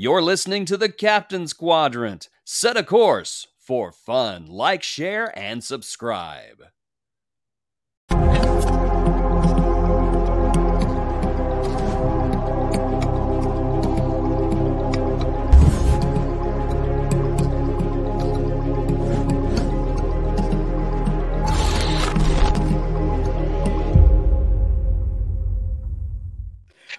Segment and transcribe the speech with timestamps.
[0.00, 2.28] You're listening to the Captain's Quadrant.
[2.44, 4.46] Set a course for fun.
[4.46, 6.66] Like, share, and subscribe.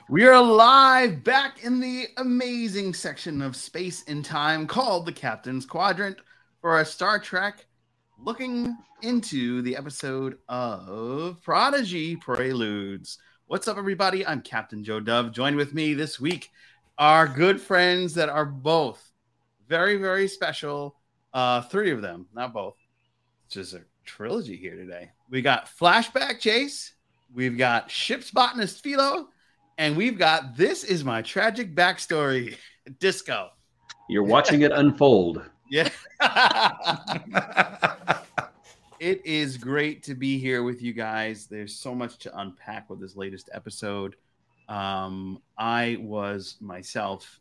[0.09, 5.67] We are live back in the amazing section of space and time called the Captain's
[5.67, 6.17] Quadrant
[6.61, 7.67] for a Star Trek
[8.17, 13.19] looking into the episode of Prodigy Preludes.
[13.45, 14.25] What's up, everybody?
[14.25, 15.31] I'm Captain Joe Dove.
[15.31, 16.49] Joined with me this week
[16.97, 19.11] are good friends that are both
[19.67, 20.95] very, very special.
[21.35, 22.77] Uh, three of them, not both.
[23.45, 25.11] It's just a trilogy here today.
[25.29, 26.95] We got Flashback Chase,
[27.31, 29.29] we've got Ship's Botanist Philo,
[29.79, 32.57] and we've got This Is My Tragic Backstory
[32.99, 33.51] Disco.
[34.09, 35.41] You're watching it unfold.
[35.71, 35.87] Yeah.
[38.99, 41.47] it is great to be here with you guys.
[41.47, 44.17] There's so much to unpack with this latest episode.
[44.67, 47.39] Um, I was myself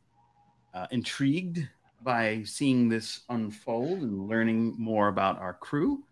[0.74, 1.68] uh, intrigued
[2.02, 6.04] by seeing this unfold and learning more about our crew.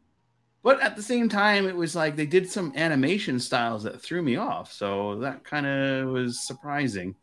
[0.67, 4.21] But at the same time, it was like they did some animation styles that threw
[4.21, 4.73] me off.
[4.73, 7.15] So that kind of was surprising.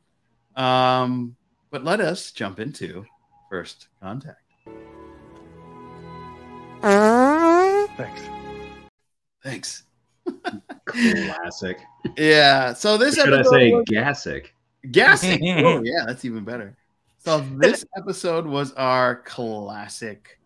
[0.55, 1.35] Um,
[1.69, 3.05] but let us jump into
[3.49, 4.39] first contact.
[7.97, 8.21] Thanks.
[9.43, 9.83] Thanks.
[10.85, 11.79] Classic.
[12.17, 12.71] Yeah.
[12.71, 14.51] So this Should I say was- gassic?
[14.89, 15.41] gassing.
[15.65, 16.77] oh, yeah, that's even better.
[17.17, 20.39] So this episode was our classic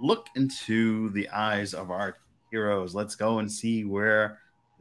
[0.00, 2.18] look into the eyes of our
[2.50, 2.94] heroes.
[2.94, 4.40] Let's go and see where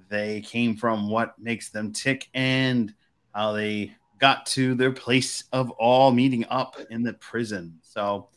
[0.09, 2.93] they came from, what makes them tick, and
[3.33, 7.77] how they got to their place of all meeting up in the prison.
[7.81, 8.29] So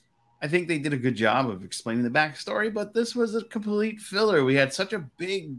[0.42, 3.44] I think they did a good job of explaining the backstory, but this was a
[3.44, 4.44] complete filler.
[4.44, 5.54] We had such a big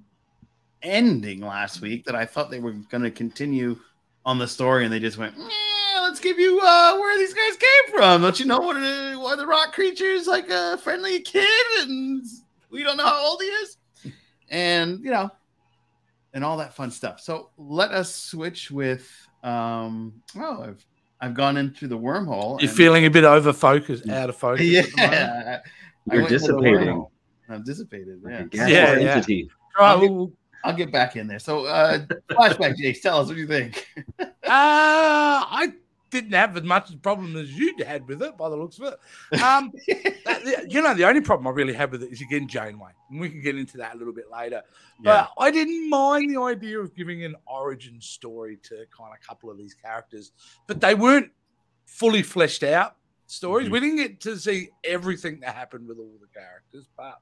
[0.82, 3.78] ending last week that I thought they were going to continue
[4.26, 7.58] on the story, and they just went, "Eh, "Let's give you uh, where these guys
[7.58, 8.78] came from." Don't you know what?
[8.78, 11.48] Are, what the rock creatures like a friendly kid,
[11.80, 12.24] and
[12.72, 13.78] we don't know how old he is,
[14.50, 15.30] and you know,
[16.34, 17.20] and all that fun stuff.
[17.20, 19.10] So let us switch with.
[19.44, 20.86] Um, oh, I've
[21.22, 22.60] I've gone into the wormhole.
[22.62, 24.66] You're and- feeling a bit over focused, out of focus.
[24.66, 24.82] yeah.
[24.84, 25.62] at the moment.
[26.10, 27.06] I You're went into the dissipating.
[27.50, 28.22] I'm dissipated.
[28.26, 28.66] Yeah.
[28.66, 29.12] a Yeah, yeah.
[29.16, 29.50] entity.
[29.78, 31.40] I'll get- I'll get back in there.
[31.40, 32.00] So, uh,
[32.30, 33.88] flashback, Jace, tell us what you think.
[34.20, 35.72] uh, I
[36.10, 39.42] didn't have as much problem as you'd had with it, by the looks of it.
[39.42, 39.72] Um,
[40.68, 43.30] you know, the only problem I really had with it is again Janeway, and we
[43.30, 44.62] can get into that a little bit later.
[45.02, 49.28] But I didn't mind the idea of giving an origin story to kind of a
[49.28, 50.32] couple of these characters,
[50.68, 51.32] but they weren't
[51.86, 52.96] fully fleshed out
[53.28, 53.68] stories.
[53.68, 53.72] Mhm.
[53.72, 57.20] We didn't get to see everything that happened with all the characters, but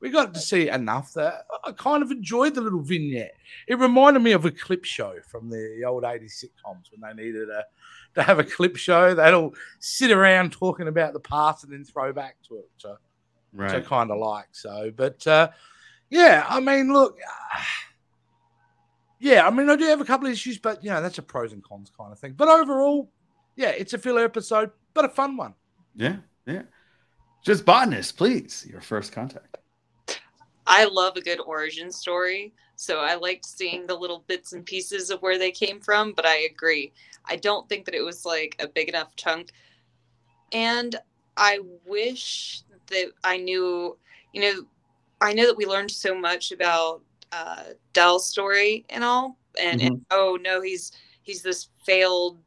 [0.00, 3.34] we got to see enough that I kind of enjoyed the little vignette.
[3.66, 7.50] It reminded me of a clip show from the old 80s sitcoms when they needed
[7.50, 7.64] a
[8.14, 9.14] to have a clip show.
[9.14, 12.70] They'd all sit around talking about the past and then throw back to it.
[12.78, 12.96] So
[13.52, 13.86] which I right.
[13.86, 14.48] kind of like.
[14.52, 15.50] So, but uh,
[16.10, 17.18] yeah, I mean, look,
[19.18, 21.22] yeah, I mean, I do have a couple of issues, but you know, that's a
[21.22, 22.34] pros and cons kind of thing.
[22.36, 23.10] But overall,
[23.56, 25.54] yeah, it's a filler episode, but a fun one.
[25.96, 26.16] Yeah,
[26.46, 26.62] yeah.
[27.44, 28.66] Just botanist, please.
[28.68, 29.57] Your first contact.
[30.68, 32.52] I love a good origin story.
[32.76, 36.26] So I liked seeing the little bits and pieces of where they came from, but
[36.26, 36.92] I agree.
[37.24, 39.50] I don't think that it was like a big enough chunk.
[40.52, 40.94] And
[41.36, 43.96] I wish that I knew,
[44.32, 44.66] you know,
[45.20, 47.02] I know that we learned so much about
[47.32, 47.64] uh
[47.94, 49.38] Dal's story and all.
[49.60, 50.92] And, and oh no, he's
[51.22, 52.38] he's this failed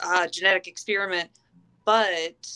[0.00, 1.30] uh genetic experiment.
[1.84, 2.46] But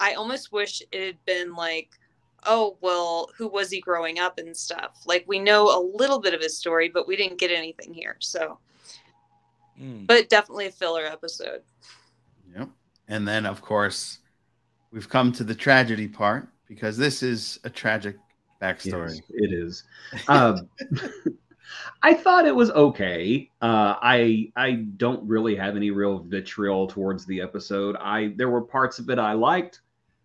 [0.00, 1.97] I almost wish it had been like
[2.46, 6.34] oh well who was he growing up and stuff like we know a little bit
[6.34, 8.58] of his story but we didn't get anything here so
[9.80, 10.08] Mm.
[10.08, 11.62] but definitely a filler episode
[12.56, 12.68] Yep.
[13.08, 14.18] And then, of course,
[14.90, 18.16] we've come to the tragedy part because this is a tragic
[18.60, 19.14] backstory.
[19.14, 19.84] Yes, it is.
[20.28, 20.68] Um,
[22.02, 23.50] I thought it was okay.
[23.60, 27.96] Uh, I I don't really have any real vitriol towards the episode.
[28.00, 29.80] I there were parts of it I liked,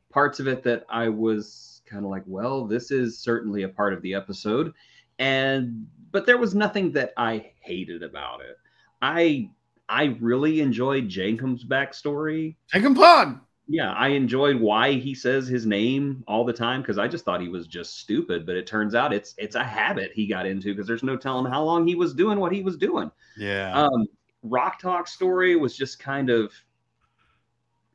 [0.10, 3.94] parts of it that I was kind of like, well, this is certainly a part
[3.94, 4.74] of the episode,
[5.20, 8.58] and but there was nothing that I hated about it.
[9.02, 9.50] I
[9.88, 12.56] I really enjoyed Jankom's backstory.
[12.74, 13.40] Jankom Pog.
[13.68, 17.40] Yeah, I enjoyed why he says his name all the time because I just thought
[17.40, 20.74] he was just stupid, but it turns out it's it's a habit he got into
[20.74, 23.10] because there's no telling how long he was doing what he was doing.
[23.38, 23.74] Yeah.
[23.74, 24.08] Um,
[24.44, 26.52] Rok-Tahk story was just kind of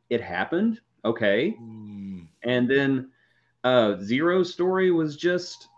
[0.08, 0.80] it happened.
[1.04, 1.54] Okay.
[1.60, 2.28] Mm.
[2.44, 3.10] And then
[3.68, 5.68] uh Zero's story was just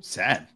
[0.00, 0.48] Sad.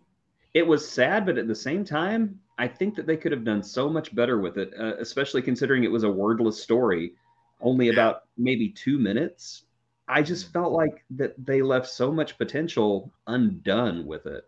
[0.55, 3.63] it was sad, but at the same time, I think that they could have done
[3.63, 7.15] so much better with it, uh, especially considering it was a wordless story,
[7.61, 7.93] only Yeah.
[7.93, 9.65] about maybe two minutes.
[10.09, 14.45] I just felt like that they left so much potential undone with it.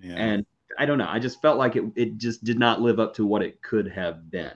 [0.00, 0.16] Yeah.
[0.16, 0.46] And
[0.78, 1.08] I don't know.
[1.08, 3.88] I just felt like it, it just did not live up to what it could
[3.88, 4.52] have been.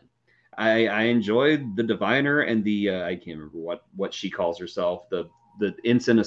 [0.56, 4.58] I, I enjoyed the diviner and the uh, I can't remember what what she calls
[4.58, 5.28] herself the
[5.58, 6.18] the Ensign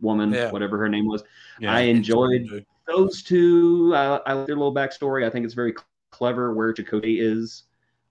[0.00, 0.50] woman Yeah.
[0.50, 1.22] whatever her name was.
[1.58, 1.72] Yeah.
[1.74, 3.92] I enjoyed those two.
[3.94, 5.24] Uh, I like their little backstory.
[5.26, 5.74] I think it's very
[6.10, 7.64] clever where Chakotay is.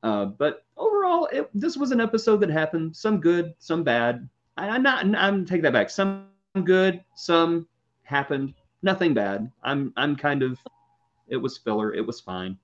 [0.03, 2.95] Uh, but overall, it, this was an episode that happened.
[2.95, 4.27] Some good, some bad.
[4.57, 5.05] I, I'm not.
[5.15, 5.89] I'm taking that back.
[5.89, 6.27] Some
[6.63, 7.67] good, some
[8.03, 8.53] happened.
[8.83, 9.51] Nothing bad.
[9.63, 9.93] I'm.
[9.97, 10.59] I'm kind of.
[11.27, 11.93] It was filler.
[11.93, 12.57] It was fine.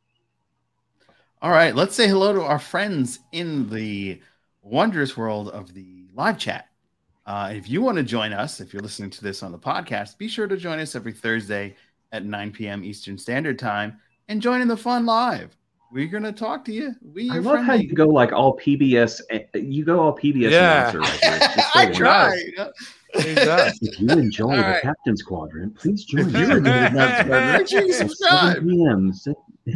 [1.41, 4.21] All right, let's say hello to our friends in the
[4.61, 6.67] wondrous world of the live chat.
[7.31, 10.17] Uh, if you want to join us, if you're listening to this on the podcast,
[10.17, 11.77] be sure to join us every Thursday
[12.11, 12.83] at 9 p.m.
[12.83, 15.55] Eastern Standard Time and join in the fun live.
[15.93, 16.93] We're going to talk to you.
[17.13, 19.21] We I are love how you go like all PBS.
[19.29, 20.89] eh, You go all PBS Yeah.
[20.89, 21.35] announcer right here.
[21.41, 22.05] It's just so I wonderful.
[22.05, 22.35] try.
[22.35, 22.71] you know?
[23.21, 23.79] He does.
[23.81, 24.81] If you enjoy All the right.
[24.81, 29.13] Captain's Quadrant, please join If you enjoy the make sure you At 7 p.m.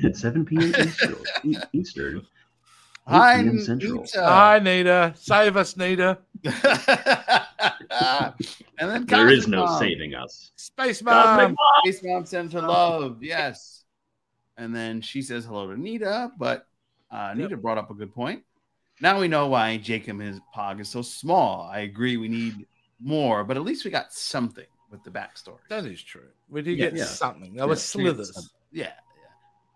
[0.04, 0.74] At 7 p.m.
[0.78, 1.16] Eastern.
[1.72, 2.18] Eastern
[3.08, 3.60] 8 Hi, p.m.
[3.60, 4.02] Central.
[4.02, 4.24] Nita.
[4.26, 5.14] Hi, Nita.
[5.16, 6.18] Save us, Nita.
[8.80, 9.80] and then There is no Mom.
[9.80, 10.52] saving us.
[10.56, 11.58] Space Cosmic Mom.
[11.84, 13.24] Space Mom sends her love.
[13.24, 13.84] Yes.
[14.58, 16.68] And then she says hello to Nita, but
[17.12, 18.44] uh, Nita brought up a good point.
[19.02, 21.70] Now we know why Jacob his pog is so small.
[21.72, 22.66] I agree we need
[23.02, 25.58] more, but at least we got something with the backstory.
[25.70, 26.30] That is true.
[26.50, 26.86] We did Yeah.
[26.86, 27.04] get Yeah.
[27.06, 27.54] something.
[27.54, 28.50] There Yeah, were slithers.
[28.72, 28.94] Yeah, yeah.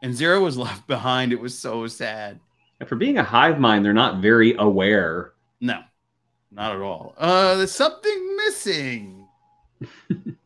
[0.02, 1.34] And Zero was left behind.
[1.34, 2.40] It was so sad.
[2.80, 5.34] And for being a hive mind, they're not very aware.
[5.60, 5.82] No,
[6.52, 7.14] not at all.
[7.18, 9.28] Uh, there's something missing.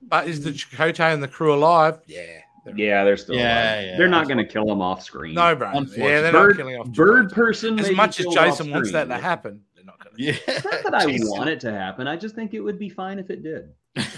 [0.01, 1.99] But is the Chakotay and the crew alive?
[2.07, 2.21] Yeah.
[2.65, 3.35] they're- Yeah, they're still.
[3.35, 3.85] Yeah, alive.
[3.85, 3.97] yeah.
[3.97, 5.33] They're not going to kill them off screen.
[5.35, 5.71] No, bro.
[5.73, 7.33] Yeah, they're bird, not killing off bird Chakotay.
[7.33, 7.79] person.
[7.79, 10.23] As much as Jason wants that to happen, they're not going to.
[10.23, 10.35] Yeah.
[10.47, 11.29] Not that I Jason.
[11.29, 12.07] want it to happen.
[12.07, 13.69] I just think it would be fine if it did.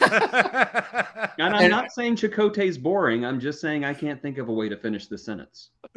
[1.38, 3.26] And I'm not saying Chakotay's boring.
[3.26, 5.72] I'm just saying I can't think of a way to finish the sentence.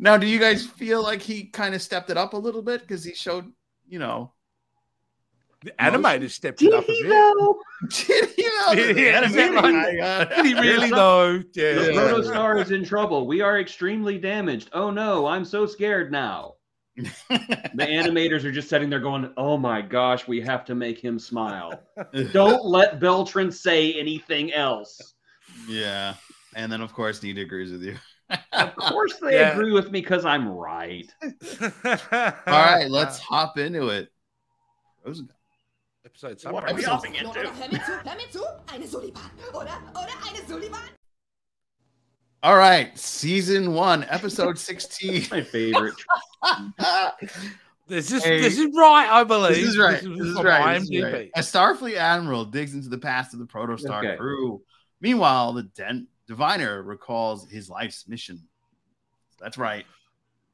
[0.00, 2.80] now, do you guys feel like he kind of stepped it up a little bit
[2.80, 3.52] because he showed,
[3.88, 4.32] you know,
[5.62, 7.10] the animators stepped it up a he bit.
[7.10, 7.58] though?
[8.38, 9.96] you know, the Yeah, anime really?
[9.96, 11.38] guy, uh, Did he really some- though?
[11.38, 12.00] The Yeah.
[12.00, 13.26] Protostar is in trouble.
[13.26, 14.70] We are extremely damaged.
[14.72, 16.54] Oh no, I'm so scared now.
[17.28, 21.18] The animators are just sitting there going, "Oh my gosh, we have to make him
[21.18, 21.80] smile."
[22.32, 25.14] Don't let Beltran say anything else.
[25.68, 26.14] yeah.
[26.56, 27.96] And then, of course, Nita agrees with you.
[28.52, 29.52] Of course they Yeah.
[29.52, 31.12] agree with me because I'm right.
[31.22, 34.08] All right, let's hop into it.
[35.02, 35.22] Pros
[36.04, 37.28] episode What are we hopping into?
[37.32, 38.42] mir zu, hör mir zu.
[38.72, 39.30] Eine Sullivan.
[39.54, 40.80] Oder, oder eine Sullivan.
[42.42, 45.26] All right, season one, episode 16.
[45.30, 45.94] My favorite.
[47.86, 49.56] This is Hey, this is right, I believe.
[49.56, 50.00] This is right.
[50.00, 50.78] This is from right.
[50.78, 51.30] This is right.
[51.34, 54.16] A Starfleet admiral digs into the past of the Protostar Okay.
[54.16, 54.62] crew.
[55.00, 58.40] Meanwhile, the Den- diviner recalls his life's mission.
[59.40, 59.84] That's right.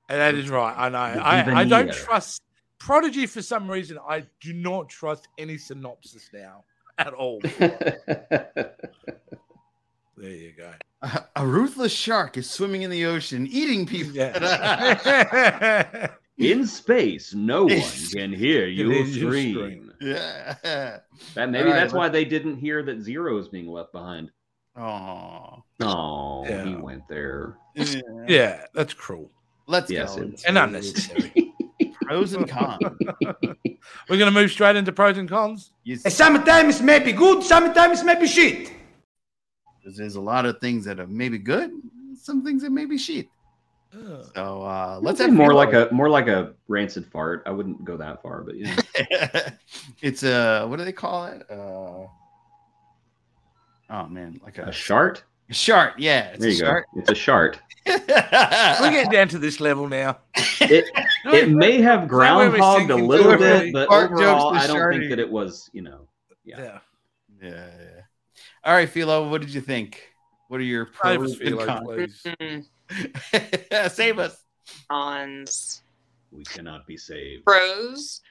[0.09, 0.75] And that is right.
[0.75, 0.99] I know.
[0.99, 2.41] I, I don't trust
[2.79, 3.99] Prodigy for some reason.
[4.09, 6.65] I do not trust any synopsis now
[6.99, 7.43] at all.
[10.19, 10.73] There you go.
[11.03, 14.15] A, a ruthless shark is swimming in the ocean, eating people.
[14.15, 16.09] Yeah.
[16.39, 17.83] In space, no one
[18.15, 19.55] can hear you scream.
[19.55, 19.93] scream.
[20.01, 20.55] yeah.
[21.35, 24.31] That maybe All right, that's why they didn't hear that Zero is being left behind.
[24.79, 25.63] Oh.
[25.81, 27.57] Oh, he went there.
[27.75, 28.01] Yeah.
[28.27, 29.31] yeah, that's cruel
[29.67, 30.23] Let's Yes, go.
[30.23, 31.53] it- into and unnecessary.
[32.03, 32.79] Pros and cons.
[34.09, 35.73] We're going to move straight into pros and cons.
[35.85, 38.71] Yes, Sometimes may be good, sometimes may be shit.
[39.85, 41.71] there's a lot of things that are maybe good,
[42.21, 43.29] some things that may be shit.
[43.95, 44.25] Ugh.
[44.35, 47.43] So uh, Let's let's say have more like a more like a rancid fart.
[47.47, 48.77] I wouldn't go that far, but yeah.
[50.03, 51.43] it's a what do they call it?
[51.51, 52.07] Uh,
[53.91, 55.25] oh man, like a, a shart.
[55.51, 55.99] shart.
[55.99, 56.67] Yeah, it's There a you go.
[56.67, 56.87] shart.
[56.97, 57.59] It's a shart.
[57.87, 60.19] We're getting down to this level now.
[60.59, 60.87] It
[61.27, 63.71] it may have where we groundhogged a little bit, really?
[63.73, 64.99] but Fart jokes overall, I don't sharty.
[64.99, 65.69] think that it was.
[65.75, 66.09] You know,
[66.45, 66.59] Yeah.
[66.59, 66.79] Yeah.
[67.43, 68.01] yeah, yeah.
[68.65, 70.11] All right, Philo, what did you think?
[70.49, 72.27] What are your Save pros and cons?
[72.41, 74.43] Mm, Save us.
[74.91, 75.83] cons.
[76.33, 77.45] we cannot be saved.
[77.45, 78.23] Pros.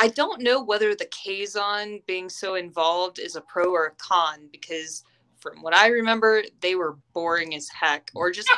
[0.00, 4.48] I don't know whether the Kazon being so involved is a pro or a con
[4.50, 5.04] because
[5.40, 8.50] from what I remember, they were boring as heck or just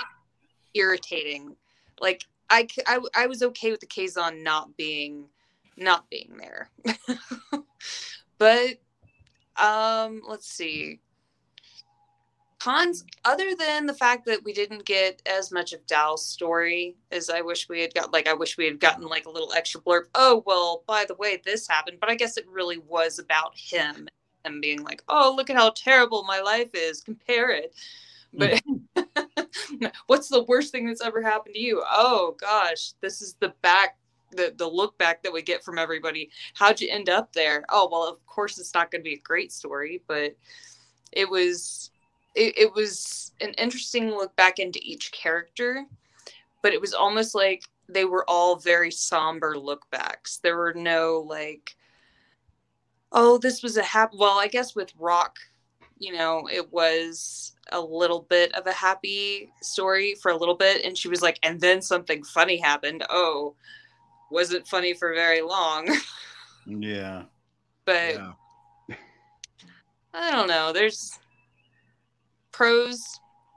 [0.75, 1.57] irritating.
[2.01, 5.25] Like I, I, I was okay with the Kazon not being
[5.77, 6.71] not being there.
[8.39, 8.79] but
[9.57, 11.01] um let's see.
[12.62, 17.28] Cons other than the fact that we didn't get as much of Dal's story as
[17.28, 19.81] I wish we had got like I wish we had gotten like a little extra
[19.81, 20.02] blurb.
[20.14, 24.07] Oh well, by the way, this happened, but I guess it really was about him
[24.45, 27.00] and being like, Oh, look at how terrible my life is.
[27.00, 27.75] Compare it.
[28.33, 28.62] But
[28.97, 29.92] mm.
[30.07, 31.83] what's the worst thing that's ever happened to you?
[31.90, 33.99] Oh gosh, this is the back
[34.31, 36.31] the the look back that we get from everybody.
[36.54, 37.64] How'd you end up there?
[37.71, 40.37] Oh well, of course it's not going to be a great story, but
[41.11, 41.90] it was
[42.35, 45.85] it, it was an interesting look back into each character,
[46.62, 50.39] but it was almost like they were all very somber look backs.
[50.39, 51.77] There were no like,
[53.11, 54.17] oh, this was a happy.
[54.19, 55.37] Well, I guess with Rok,
[55.99, 60.85] you know, it was a little bit of a happy story for a little bit,
[60.85, 63.05] and she was like, and then something funny happened.
[63.11, 63.55] Oh,
[64.31, 65.89] wasn't funny for very long,
[66.67, 67.25] Yeah.
[67.85, 68.33] but Yeah.
[70.15, 70.73] I don't know.
[70.73, 71.19] There's
[72.52, 73.02] pros.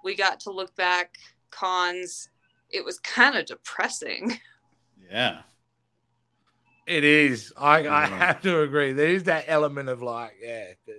[0.03, 1.15] We got to look back.
[1.51, 2.29] Cons.
[2.69, 4.39] It was kind of depressing.
[5.11, 5.41] Yeah.
[6.87, 7.53] It is.
[7.57, 8.07] I, I Yeah.
[8.07, 8.91] have to agree.
[8.93, 10.73] There is that element of like, yeah.
[10.87, 10.97] the- I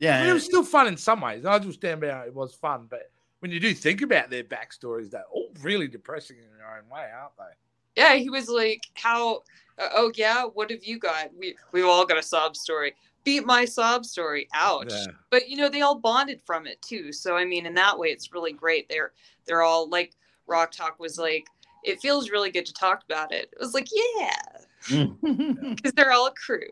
[0.00, 0.20] Yeah.
[0.20, 1.44] mean, it was still fun in some ways.
[1.46, 5.10] I just stand by it was fun, but when you do think about their backstories,
[5.10, 8.02] they're all really depressing in their own way, aren't they?
[8.02, 9.42] Yeah, he was like, "How?
[9.78, 11.30] Uh, oh yeah, what have you got?
[11.38, 12.94] We we've all got a sob story.
[13.24, 14.48] Beat my sob story.
[14.54, 15.06] Ouch." Yeah.
[15.30, 17.12] But you know, they all bonded from it too.
[17.12, 18.88] So I mean, in that way, it's really great.
[18.88, 19.12] They're
[19.46, 20.14] they're all like
[20.46, 21.46] Rok-Tahk was like.
[21.82, 23.50] It feels really good to talk about it.
[23.52, 26.68] It was like, yeah, because they're all a crew.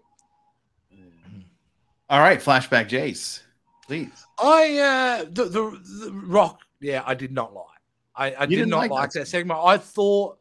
[2.09, 3.41] All right, flashback Jace,
[3.87, 4.27] please.
[4.39, 7.67] I uh the, the the rock, yeah, I did not like.
[8.15, 9.61] I, I You did didn't not like like, that that segment.
[9.63, 10.39] I thought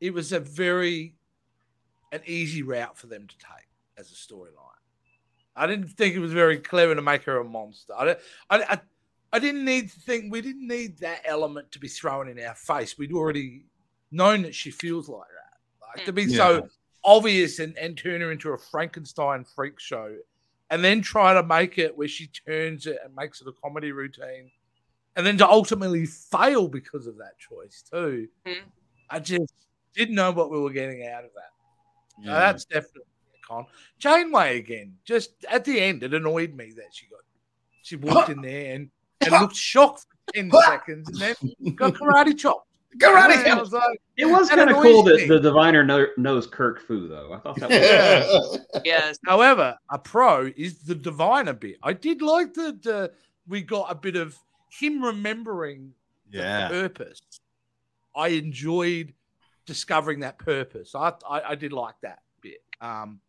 [0.00, 1.14] it was a very
[2.12, 4.77] an easy route for them to take as a storyline.
[5.58, 7.92] I didn't think it was very clever to make her a monster.
[7.96, 8.18] I, don't-
[8.50, 8.80] I, I,
[9.32, 12.54] I didn't need to think we didn't need that element to be thrown in our
[12.54, 12.96] face.
[12.96, 13.64] We'd already
[14.10, 15.86] known that she feels like that.
[15.98, 16.36] Like to be Yeah.
[16.36, 16.68] so
[17.04, 20.16] obvious and, and turn her into a Frankenstein freak show
[20.70, 23.92] and then try to make it where she turns it and makes it a comedy
[23.92, 24.50] routine
[25.16, 28.28] and then to ultimately fail because of that choice too.
[28.46, 28.62] Mhm.
[29.10, 29.52] I just
[29.94, 31.52] didn't know what we were getting out of that.
[32.24, 32.38] So Yeah.
[32.38, 33.17] that's definitely a
[33.48, 33.66] con.
[33.98, 37.20] Janeway again, just at the end, it annoyed me that she got
[37.82, 38.90] she walked in there and,
[39.22, 42.66] and looked shocked for 10 seconds and then got karate chopped.
[42.98, 46.06] Karate And I was like, It was That kind of cool that the diviner know,
[46.16, 47.34] knows Kirk Fu, though.
[47.34, 48.58] I thought that was.
[48.74, 48.80] Yeah.
[48.84, 49.18] Yes.
[49.26, 51.76] However, a pro is the diviner bit.
[51.82, 53.08] I did like that uh,
[53.46, 54.36] we got a bit of
[54.70, 55.92] him remembering
[56.30, 57.20] the purpose.
[58.14, 59.14] I enjoyed
[59.66, 60.94] discovering that purpose.
[60.94, 63.20] I, I I did like that bit, um,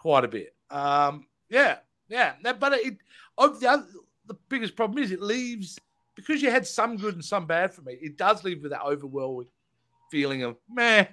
[0.00, 0.54] quite a bit.
[0.70, 1.76] Um, yeah,
[2.08, 2.32] yeah.
[2.58, 2.96] But it,
[3.36, 3.86] the other,
[4.26, 5.78] the biggest problem is it leaves
[6.14, 7.92] because you had some good and some bad for me.
[8.00, 9.48] It does leave with that overwhelming
[10.10, 11.06] feeling of meh.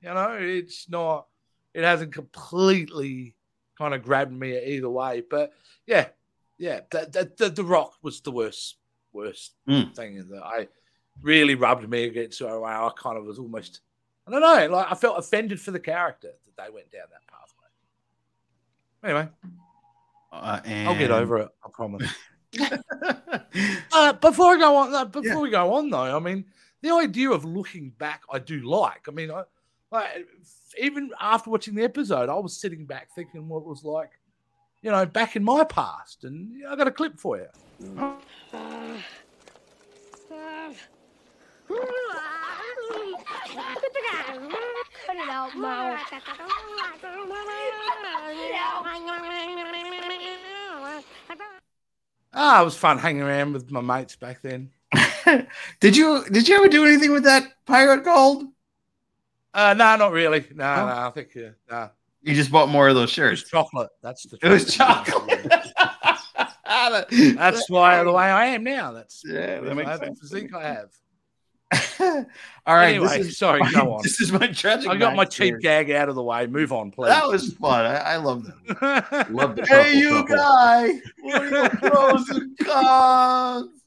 [0.00, 1.26] You know, it's not.
[1.72, 3.34] It hasn't completely
[3.76, 5.22] kind of grabbed me either way.
[5.28, 5.52] But
[5.86, 6.08] yeah,
[6.58, 6.80] yeah.
[6.90, 8.76] That, that, the, the Rok was the worst,
[9.12, 9.94] worst Mm.
[9.96, 10.68] thing that I
[11.22, 12.48] really rubbed me against way.
[12.50, 13.80] I kind of was almost,
[14.26, 17.26] I don't know, like I felt offended for the character that they went down that
[17.26, 17.53] pathway.
[19.04, 19.28] Anyway,
[20.32, 20.88] Uh, and...
[20.88, 21.48] I'll get over it.
[21.64, 22.10] I promise.
[23.92, 25.38] Uh, before I go on, uh, before Yeah.
[25.38, 26.44] we go on though, I mean,
[26.82, 29.06] the idea of looking back, I do like.
[29.08, 29.44] I mean, I,
[29.92, 30.26] like
[30.80, 34.10] even after watching the episode, I was sitting back thinking what it was like,
[34.82, 37.46] you know, back in my past, and yeah, I got a clip for you.
[45.06, 45.96] Cut it out, Mo.
[52.32, 54.70] Ah, it was fun hanging around with my mates back then.
[55.80, 58.44] did you did you ever do anything with that pirate gold?
[59.52, 60.44] Uh, no, not really.
[60.54, 60.86] No, Oh.
[60.86, 61.90] no, I think uh, no.
[62.22, 63.50] You just bought more of those It was shirts.
[63.50, 63.90] chocolate.
[64.02, 64.38] That's the.
[64.42, 65.46] It was chocolate.
[67.36, 68.92] That's why the way I am now.
[68.92, 70.20] That's Yeah, that I makes have the sense.
[70.20, 70.90] physique I have.
[72.66, 72.90] All right.
[72.94, 74.02] Anyway, this is, sorry, go on.
[74.02, 74.88] This is my tragic.
[74.90, 75.60] I got my cheap backstory.
[75.62, 76.46] gag out of the way.
[76.46, 77.08] Move on, please.
[77.08, 77.84] That was fun.
[77.84, 79.28] I, I love that.
[79.32, 80.36] Love the Hey, you shuffle.
[80.36, 81.00] guy!
[81.22, 83.80] What are your pros and cons?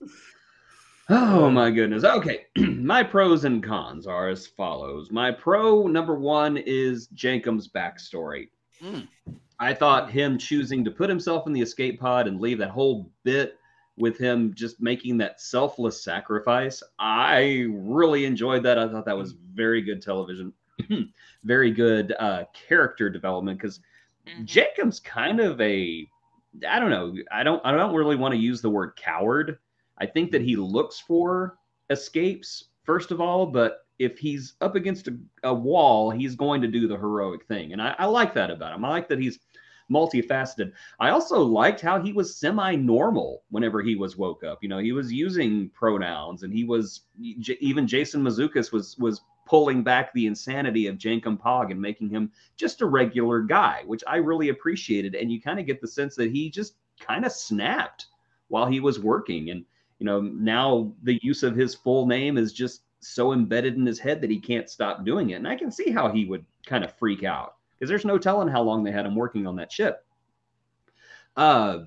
[1.10, 2.04] Oh my goodness.
[2.04, 2.46] Okay.
[2.58, 5.10] my pros and cons are as follows.
[5.12, 8.50] My pro number one is Jankom's backstory.
[8.84, 9.08] Mm.
[9.60, 13.10] I thought him choosing to put himself in the escape pod and leave that whole
[13.24, 13.57] bit
[13.98, 16.84] with him just making that selfless sacrifice.
[17.00, 18.78] I really enjoyed that.
[18.78, 20.54] I thought that was very good television,
[21.44, 23.80] very good uh, character development because
[24.28, 24.46] Mhm.
[24.46, 26.06] Jankom's kind of a
[26.68, 27.16] I don't know.
[27.32, 29.58] I don't I don't really want to use the word coward.
[30.00, 31.58] I think that he looks for
[31.90, 36.68] escapes first of all, but if he's up against a, a wall, he's going to
[36.68, 37.74] do the heroic thing.
[37.74, 38.86] And I, I like that about him.
[38.86, 39.40] I like that he's
[39.92, 40.72] multifaceted.
[41.00, 44.60] I also liked how he was semi-normal whenever he was woke up.
[44.62, 49.82] You know, he was using pronouns and he was even Jason Mantzoukas was was pulling
[49.82, 54.18] back the insanity of Jankom Pog and making him just a regular guy, which I
[54.18, 55.16] really appreciated.
[55.16, 58.08] And you kind of get the sense that he just kind of snapped
[58.50, 59.50] while he was working.
[59.52, 59.64] And,
[60.00, 64.00] you know, now the use of his full name is just so embedded in his
[64.00, 65.36] head that he can't stop doing it.
[65.36, 68.48] And I can see how he would kind of freak out because there's no telling
[68.48, 70.06] how long they had him working on that ship.
[71.36, 71.80] Uh,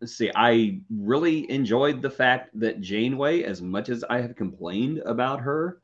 [0.00, 0.30] let's see.
[0.34, 5.80] I really enjoyed the fact that Janeway, as much as I have complained about her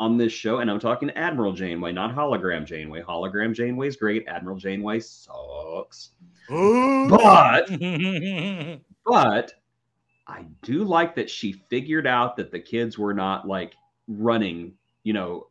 [0.00, 3.02] on this show, and I'm talking Admiral Janeway, not hologram Janeway.
[3.02, 4.26] Hologram Janeway is great.
[4.28, 6.10] Admiral Janeway sucks.
[6.48, 7.66] But
[9.04, 9.52] but
[10.26, 13.74] I do like that she figured out that the kids were not like
[14.06, 15.47] running, you know,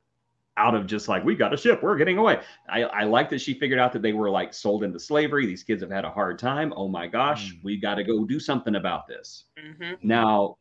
[0.58, 2.42] out of just like we got a ship, we're getting away.
[2.68, 5.46] I, I like that she figured out that they were like sold into slavery.
[5.46, 6.74] These kids have had a hard time.
[6.76, 9.46] Oh my gosh, we got to go do something about this.
[9.58, 10.58] hmm Now,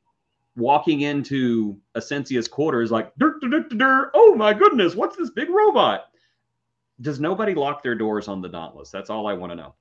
[0.56, 5.30] walking into Asencia's quarters, like, dur, dur, dur, dur, dur, oh my goodness, what's this
[5.30, 6.06] big robot?
[7.00, 8.90] Does nobody lock their doors on the Dauntless?
[8.90, 9.74] That's all I want to know.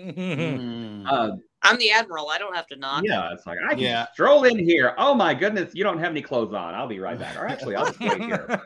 [0.00, 1.06] Mm.
[1.12, 2.28] Uh, I'm the admiral.
[2.28, 3.04] I don't have to knock.
[3.06, 4.06] yeah, it's like I can Yeah.
[4.12, 4.94] stroll in here.
[4.98, 6.74] Oh my goodness, you don't have any clothes on.
[6.74, 7.36] I'll be right back.
[7.40, 8.60] Or actually, I'll just wait here.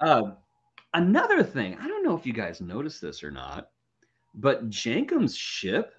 [0.00, 0.32] Uh,
[0.94, 3.68] another thing, I don't know if you guys noticed this or not,
[4.34, 5.92] but Jankom's ship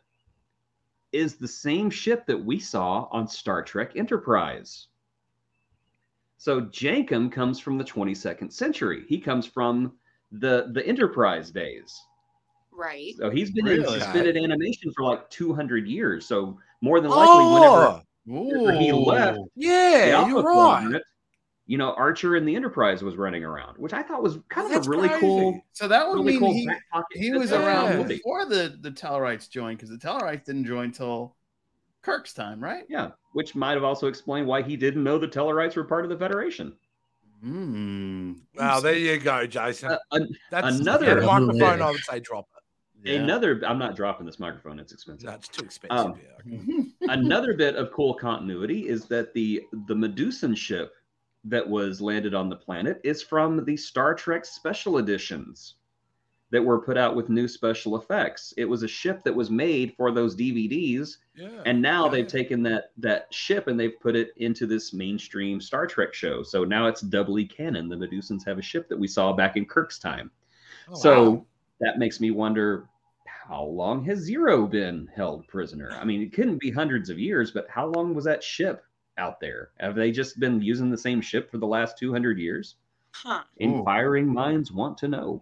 [1.12, 4.88] is the same ship that we saw on Star Trek Enterprise.
[6.38, 9.06] So Jankum comes from the 22nd century.
[9.08, 9.94] He comes from
[10.32, 11.96] the the Enterprise days.
[12.76, 13.14] Right.
[13.18, 13.84] So he's been Really?
[13.84, 16.26] in suspended animation for like 200 years.
[16.26, 20.54] So more than likely, whenever Oh, whenever he left, yeah, you're right.
[20.82, 21.04] Quadrant,
[21.66, 24.86] you know, Archer and the Enterprise was running around, which I thought was kind of
[24.86, 25.60] a really cool.
[25.74, 26.70] So that would really mean cool he,
[27.20, 28.16] he was of around continuity.
[28.18, 31.36] before the the Tellarites joined because the Tellarites didn't join till
[32.02, 32.84] Kirk's time, right?
[32.90, 36.10] Yeah, which might have also explained why he didn't know the Tellarites were part of
[36.10, 36.76] the Federation.
[37.46, 38.40] Mm.
[38.56, 39.92] Well, there you go, Jason.
[39.92, 41.82] Uh, an- That's another- microphone.
[41.82, 42.53] I would say drop it.
[43.04, 43.16] Yeah.
[43.16, 45.30] Another, I'm not dropping this microphone; it's expensive.
[45.30, 45.98] No, too expensive.
[45.98, 46.84] Um, yeah.
[47.14, 50.94] another bit of cool continuity is that the the Medusan ship
[51.44, 55.76] that was landed on the planet is from the Star Trek special editions
[56.54, 58.54] that were put out with new special effects.
[58.58, 61.64] It was a ship that was made for those DVDs, yeah.
[61.66, 62.30] and now yeah, they've yeah.
[62.30, 66.44] taken that that ship and they've put it into this mainstream Star Trek show.
[66.44, 67.90] So now it's doubly canon.
[67.90, 70.32] The Medusans have a ship that we saw back in Kirk's time.
[70.88, 71.46] Oh, so wow.
[71.82, 72.88] that makes me wonder
[73.48, 75.92] how long has Zero been held prisoner?
[76.00, 78.84] I mean, it couldn't be hundreds of years, but how long was that ship
[79.18, 79.72] out there?
[79.80, 82.76] Have they just been using the same ship for the last 200 years?
[83.12, 83.44] Huh.
[83.58, 85.42] Inquiring minds want to know.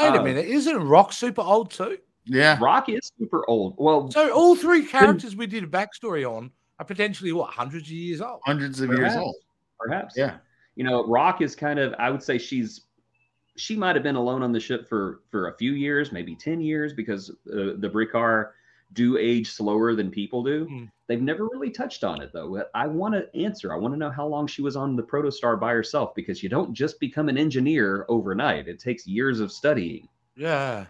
[0.00, 0.46] wait a uh, minute.
[0.46, 1.98] Isn't Rok super old too?
[2.24, 2.58] yeah.
[2.60, 3.74] Rok is super old.
[3.76, 7.94] Well, So all three characters we did a backstory on are potentially what hundreds of
[7.94, 8.40] years old.
[8.46, 9.36] Hundreds of years old.
[9.78, 10.16] perhaps.
[10.16, 10.38] Yeah.
[10.76, 12.82] You know, Rok is kind of, I would say she's,
[13.58, 16.60] she might have been alone on the ship for for a few years, maybe 10
[16.60, 18.50] years, because uh, the Brikar
[18.94, 20.64] do age slower than people do.
[20.64, 20.84] Hmm.
[21.08, 22.62] They've never really touched on it though.
[22.74, 23.72] I want to answer.
[23.72, 26.48] I want to know how long she was on the Protostar by herself because you
[26.48, 28.68] don't just become an engineer overnight.
[28.68, 30.08] It takes years of studying.
[30.36, 30.86] Yeah.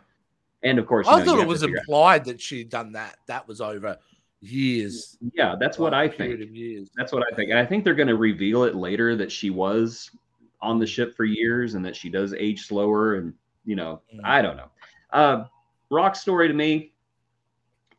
[0.62, 3.16] And of course, I know, thought it was figure out- implied that she'd done that.
[3.26, 3.96] That was over
[4.40, 5.16] years.
[5.34, 6.56] yeah, that's what like, I a period think.
[6.56, 6.90] Years.
[6.96, 7.50] That's what I think.
[7.50, 10.10] And I think they're going to reveal it later that she was
[10.60, 13.14] on the ship for years and that she does age slower.
[13.16, 13.32] And,
[13.64, 14.20] you know, Mm.
[14.24, 14.70] I don't know.
[15.12, 15.44] Uh,
[15.90, 16.92] Rok story to me,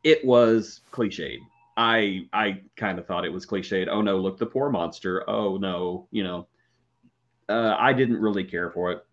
[0.04, 1.38] it was cliched.
[1.78, 3.88] I I kind of thought it was cliched.
[3.90, 5.28] Oh no, look the poor monster.
[5.30, 6.48] Oh no, you know.
[7.48, 9.04] Uh, I didn't really care for it.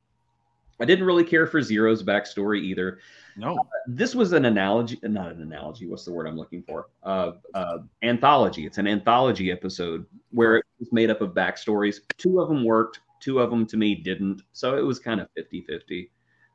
[0.78, 2.98] I didn't really care for Zero's backstory either
[3.34, 3.56] No.
[3.86, 7.78] this was an analogy not an analogy what's the word i'm looking for uh, uh,
[8.02, 12.62] anthology it's an anthology episode where it was made up of backstories two of them
[12.62, 16.10] worked two of them to me didn't so it was kind of 50-50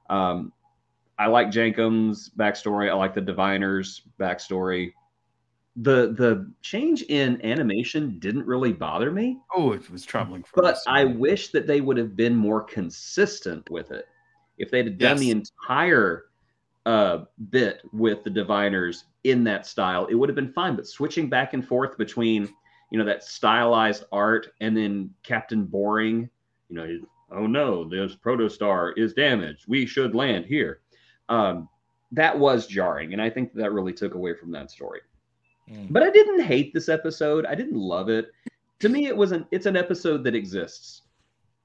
[0.09, 0.51] um,
[1.17, 4.91] i like jankom's backstory i like the diviners backstory
[5.77, 10.73] the the change in animation didn't really bother me Oh, it was troubling for but
[10.73, 10.83] us.
[10.87, 14.05] I wish that they would have been more consistent with it.
[14.57, 16.25] If they'd have done the entire
[16.85, 20.75] uh, bit with the diviners in that style, it would have been fine.
[20.75, 22.49] But switching back and forth between,
[22.91, 26.29] you know, that stylized art and then Captain Boring,
[26.71, 26.99] you know,
[27.31, 29.65] oh no, this protostar is damaged.
[29.67, 30.79] We should land here.
[31.29, 31.67] Um,
[32.13, 35.01] that was jarring, and I think that really took away from that story.
[35.69, 35.87] Mm.
[35.89, 37.45] But I didn't hate this episode.
[37.45, 38.31] I didn't love it.
[38.79, 41.03] To me, it was an it's an episode that exists.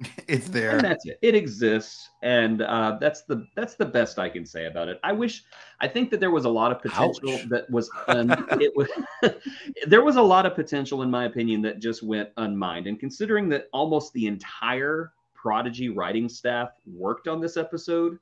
[0.28, 0.72] It's there.
[0.72, 1.18] And that's it.
[1.22, 4.98] It exists, and uh, that's the that's the best I can say about it.
[5.02, 5.44] I wish,
[5.80, 7.48] I think that there was a lot of potential Ouch.
[7.48, 8.30] that was un,
[8.60, 8.88] it was
[9.86, 12.86] there was a lot of potential in my opinion that just went unmined.
[12.88, 18.18] And considering that almost the entire Prodigy writing staff worked on this episode,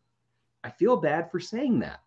[0.63, 2.01] I feel bad for saying that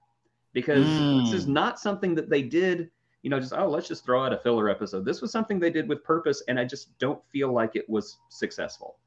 [0.54, 1.50] because this is Mm.
[1.54, 2.90] not something that they did.
[3.24, 5.04] You know, just oh, let's just throw out a filler episode.
[5.04, 8.18] This was something they did with purpose, and I just don't feel like it was
[8.30, 8.98] successful.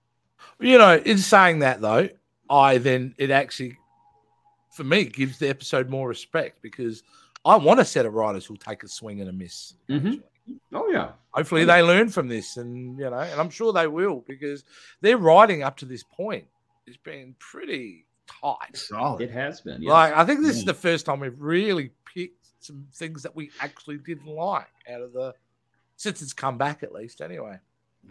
[0.59, 2.09] You know, in saying that though,
[2.49, 3.79] I then it actually,
[4.73, 7.03] for me, gives the episode more respect because
[7.45, 9.75] I want a set of writers who'll take a swing and a miss.
[9.89, 10.23] Mhm.
[10.73, 11.13] Oh yeah.
[11.33, 14.65] Hopefully, they learn from this, and you know, and I'm sure they will because
[15.01, 16.45] their writing up to this point
[16.87, 18.77] has been pretty tight.
[18.77, 19.21] Solid.
[19.23, 19.83] It has been.
[19.83, 19.91] Yes.
[19.91, 23.51] Like, I think this is the first time we've really picked some things that we
[23.61, 25.35] actually didn't like out of the
[25.97, 27.21] since it's come back, at least.
[27.21, 27.59] Anyway,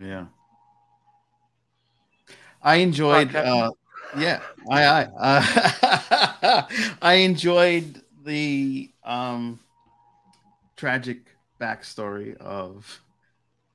[0.01, 0.27] Yeah.
[2.61, 3.35] I enjoyed.
[3.35, 3.71] Uh,
[4.17, 6.63] yeah, I I uh,
[7.01, 9.59] I enjoyed the um,
[10.75, 11.27] tragic
[11.59, 13.01] backstory of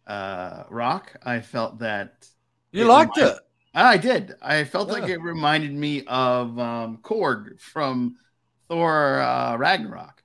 [0.06, 1.16] uh, Rok.
[1.24, 2.26] I felt that
[2.72, 3.42] you It liked reminded- it.
[3.76, 4.34] I did.
[4.40, 8.16] I felt like it reminded me of um, Korg from
[8.68, 10.22] Thor uh, Ragnarok.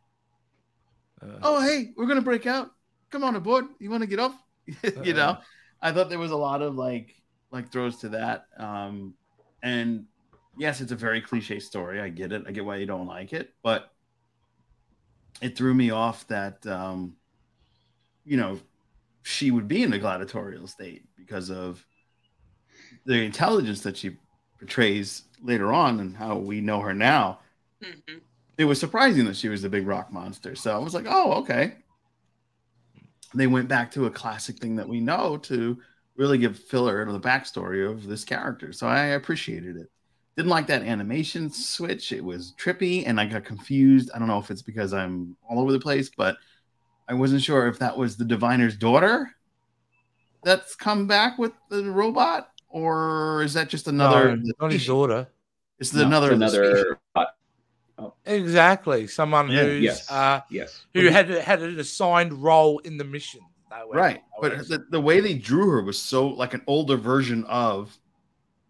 [1.22, 2.72] Uh, oh hey we're gonna break out
[3.10, 4.34] come on aboard you want to get off
[5.04, 5.42] you know Uh-uh.
[5.82, 7.14] i thought there was a lot of like
[7.52, 9.14] like throws to that um
[9.64, 10.06] and
[10.58, 13.34] yes it's a very cliche story i get it i get why you don't like
[13.34, 13.92] it but
[15.42, 17.16] it threw me off that um
[18.26, 18.60] you know
[19.24, 21.86] she would be in a gladiatorial state because of
[23.06, 24.18] the intelligence that she
[24.60, 27.40] portrays later on and how we know her now
[27.82, 28.20] Mhm.
[28.58, 30.54] it was surprising that she was the big rock monster.
[30.54, 31.78] So I was like, oh, okay.
[33.34, 35.82] They went back to a classic thing that we know to
[36.20, 38.74] really give filler to the backstory of this character.
[38.74, 39.88] So I appreciated it.
[40.36, 42.12] Didn't like that animation switch.
[42.12, 44.12] It was trippy and I got confused.
[44.14, 46.36] I don't know if it's because I'm all over the place, but
[47.08, 49.32] I wasn't sure if that was the diviner's daughter
[50.44, 55.28] that's come back with the robot or is that just another no, not his daughter.
[55.80, 57.00] it's No, another another.
[57.16, 57.26] uh,
[58.26, 60.12] Exactly, someone Yeah, who's yes.
[60.12, 60.86] uh, yes.
[60.94, 63.42] who had had an assigned role in the mission.
[63.70, 66.54] They were- right they but were- the, the way they drew her was so like
[66.54, 67.98] an older version of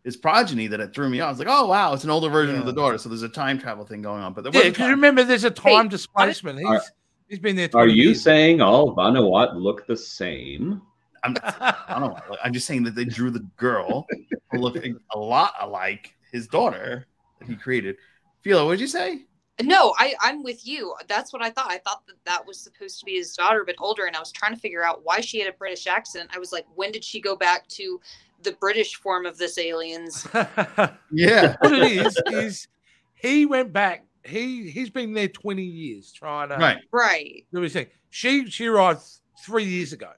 [0.04, 1.28] his progeny that it threw me off.
[1.28, 2.98] I was like, oh wow, it's an older version of the daughter.
[2.98, 4.34] So there's a time travel thing going on.
[4.34, 6.60] But there yeah, wasn't because remember, there's a time Hey, displacement.
[6.60, 6.82] He's Are-
[7.28, 7.70] he's been there.
[7.76, 8.24] Are you years.
[8.24, 10.82] saying all Vau N'Akat look the same?
[11.24, 12.20] I'm, I don't know.
[12.30, 14.08] Like, I'm just saying that they drew the girl
[14.54, 14.78] to look
[15.14, 17.06] a lot alike his daughter
[17.40, 17.98] that he created.
[18.42, 19.26] Philo, what'd you say?
[19.62, 20.96] No, I I'm with you.
[21.08, 21.70] That's what I thought.
[21.70, 24.32] I thought that that was supposed to be his daughter, but older, and I was
[24.32, 26.30] trying to figure out why she had a British accent.
[26.34, 28.00] I was like, when did she go back to
[28.44, 30.26] the British form of this aliens?
[31.12, 31.56] Yeah.
[31.60, 32.68] what it is is
[33.16, 34.06] he went back.
[34.24, 36.78] He he's been there 20 years trying to right.
[36.92, 37.88] Right, do his thing.
[38.10, 39.02] She she arrived
[39.46, 40.12] three years ago.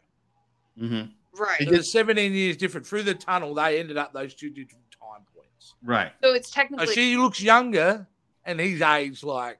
[0.77, 1.04] hmm
[1.38, 1.60] right.
[1.60, 2.86] He So it's 17 years different.
[2.86, 5.75] Through the tunnel, they ended up those two different time points.
[5.84, 6.12] Right.
[6.23, 8.08] So it's So technically she looks younger,
[8.45, 9.58] and he's aged like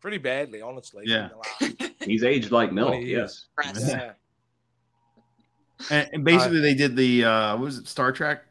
[0.00, 1.04] pretty badly, honestly.
[1.06, 1.28] Yeah.
[2.00, 2.88] He's aged like milk.
[2.88, 3.04] 20.
[3.06, 3.46] Yes.
[3.78, 4.12] yeah.
[5.90, 8.42] And, and basically, they did the uh, what was it Star Trek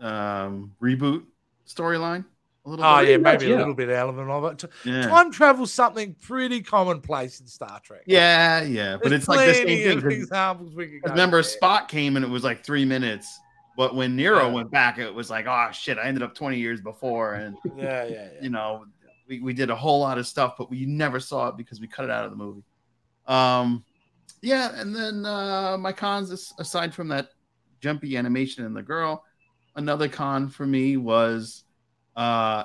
[0.00, 1.24] um, reboot
[1.68, 2.24] storyline
[2.64, 3.10] a little Oh bit.
[3.10, 4.64] yeah, much, maybe a little bit element of it.
[4.84, 5.02] Yeah.
[5.08, 8.02] Time travel's something pretty commonplace in Star Trek.
[8.06, 10.10] Yeah, yeah, but There's it's like the same thing.
[10.10, 11.52] examples we could 'cause remember, there.
[11.60, 13.38] Spock came and it was like three minutes,
[13.80, 14.52] but when Nero Yeah.
[14.52, 18.04] went back, it was like, oh shit, I ended up twenty years before, and Yeah,
[18.04, 18.42] yeah, yeah.
[18.42, 18.84] you know,
[19.26, 21.86] we, we did a whole lot of stuff, but we never saw it because we
[21.86, 22.62] cut it out of the movie.
[23.26, 23.82] Um,
[24.42, 27.30] yeah, and then uh, my cons as- aside from that
[27.80, 29.24] jumpy animation and the girl,
[29.76, 31.64] another con for me was
[32.16, 32.64] uh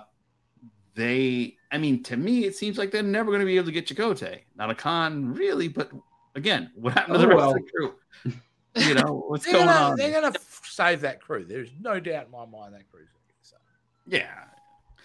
[0.95, 3.71] they I mean to me it seems like they're never going to be able to
[3.71, 4.41] get Chakotay.
[4.53, 5.91] Not a con really, but
[6.35, 7.49] again, what happened to the Oh, rest well.
[7.51, 8.33] of the crew?
[8.75, 9.97] You know, what's They're going gonna, on?
[9.97, 11.45] they're gonna f- save that crew.
[11.45, 13.61] There's no doubt in my mind that crew's gonna get saved.
[14.07, 14.43] Yeah.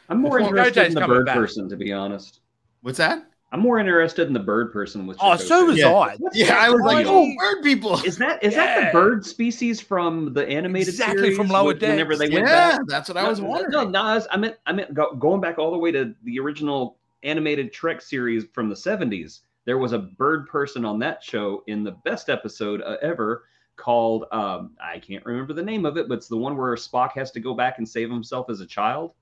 [0.09, 1.37] I'm more Well, interested in the bird back.
[1.37, 2.40] person, to be honest.
[2.83, 3.24] What's that?
[3.52, 5.16] I'm more interested in the bird person with.
[5.20, 5.92] Oh, so was Yeah.
[5.92, 6.16] I.
[6.33, 7.94] Yeah, I was like, oh, bird people.
[8.04, 11.37] Is that is that the bird species from the animated Exactly, series?
[11.37, 11.90] from Lower Decks?
[11.90, 12.80] Whenever they went Yeah, back?
[12.87, 13.70] that's what I was wondering.
[13.72, 16.14] No, no, I, was- I meant I meant go, going back all the way to
[16.24, 19.40] the original animated Trek series from the 70s.
[19.64, 23.44] There was a bird person on that show in the best episode uh, ever
[23.81, 27.12] called um, I can't remember the name of it, but it's the one where Spock
[27.14, 29.12] has to go back and save himself as a child.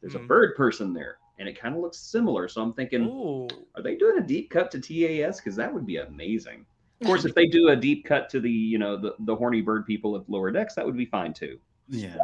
[0.00, 0.26] There's a Hmm.
[0.28, 2.46] bird person there, and it kind of looks similar.
[2.48, 3.48] So I'm thinking, Ooh.
[3.74, 5.38] are they doing a deep cut to TAS?
[5.40, 6.64] Because that would be amazing.
[7.00, 9.60] Of course, if they do a deep cut to the you know the, the horny
[9.60, 11.58] bird people of lower decks, that would be fine too.
[11.88, 12.16] Yeah.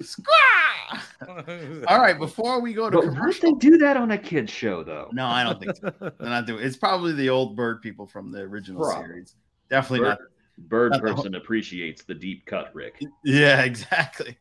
[1.88, 3.54] All right, before we go to But would commercial.
[3.54, 5.08] they do that on a kids show though?
[5.12, 5.92] No, I don't think so.
[6.00, 6.64] They're not doing.
[6.64, 9.06] It's probably the old bird people from the original Probably.
[9.06, 9.34] series.
[9.70, 10.18] Definitely Bird, not.
[10.58, 13.00] Bird person appreciates the deep cut, Rick.
[13.24, 14.36] Yeah, exactly.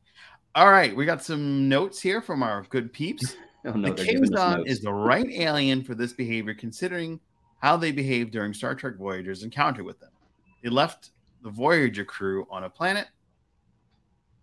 [0.56, 3.36] All right, we got some notes here from our good peeps.
[3.66, 7.18] Oh no, the they're giving us Kazon is the right alien for this behavior, considering
[7.60, 10.10] how they behaved during Star Trek Voyager's encounter with them.
[10.62, 11.12] They left
[11.44, 13.08] the Voyager crew on a planet.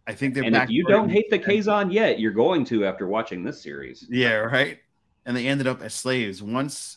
[0.07, 0.65] I think they're and back.
[0.65, 4.07] if you don't hate the Kazon yet, you're going to after watching this series.
[4.09, 4.79] Yeah, right.
[5.27, 6.43] And they ended up as slaves.
[6.43, 6.97] Once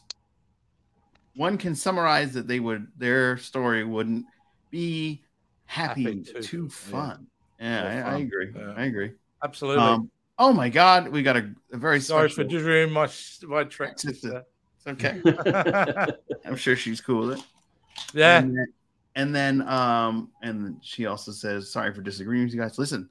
[1.36, 4.26] one can summarize that they would their story wouldn't
[4.74, 5.22] be
[5.66, 7.28] happy, Happy too, too- fun.
[7.60, 8.52] Yeah, More I, I agree.
[8.54, 8.74] Yeah.
[8.76, 9.12] I agree.
[9.44, 9.84] Absolutely.
[9.84, 10.10] Um,
[10.40, 12.50] oh my God, we got a, a very Sorry for special.
[12.50, 13.08] just ruining my
[13.48, 14.44] my Trek Sister.
[14.44, 14.44] sister.
[14.78, 16.12] It's okay.
[16.46, 17.46] I'm sure she's cool with it.
[18.14, 18.40] yeah.
[18.40, 18.68] And then,
[19.16, 22.78] and then um and she also says sorry for disagreeing with you guys.
[22.80, 23.08] Listen,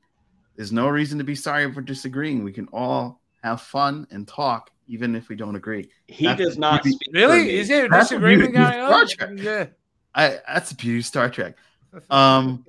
[0.57, 2.43] there's no reason to be sorry for disagreeing.
[2.45, 5.89] We can all have fun and talk even if we don't agree.
[6.09, 7.57] he That's does not speak Really?
[7.59, 9.39] Is there a disagreement going on?
[9.39, 9.67] Yeah.
[10.15, 11.57] I that's the beauty of Star Trek.
[12.11, 12.65] Um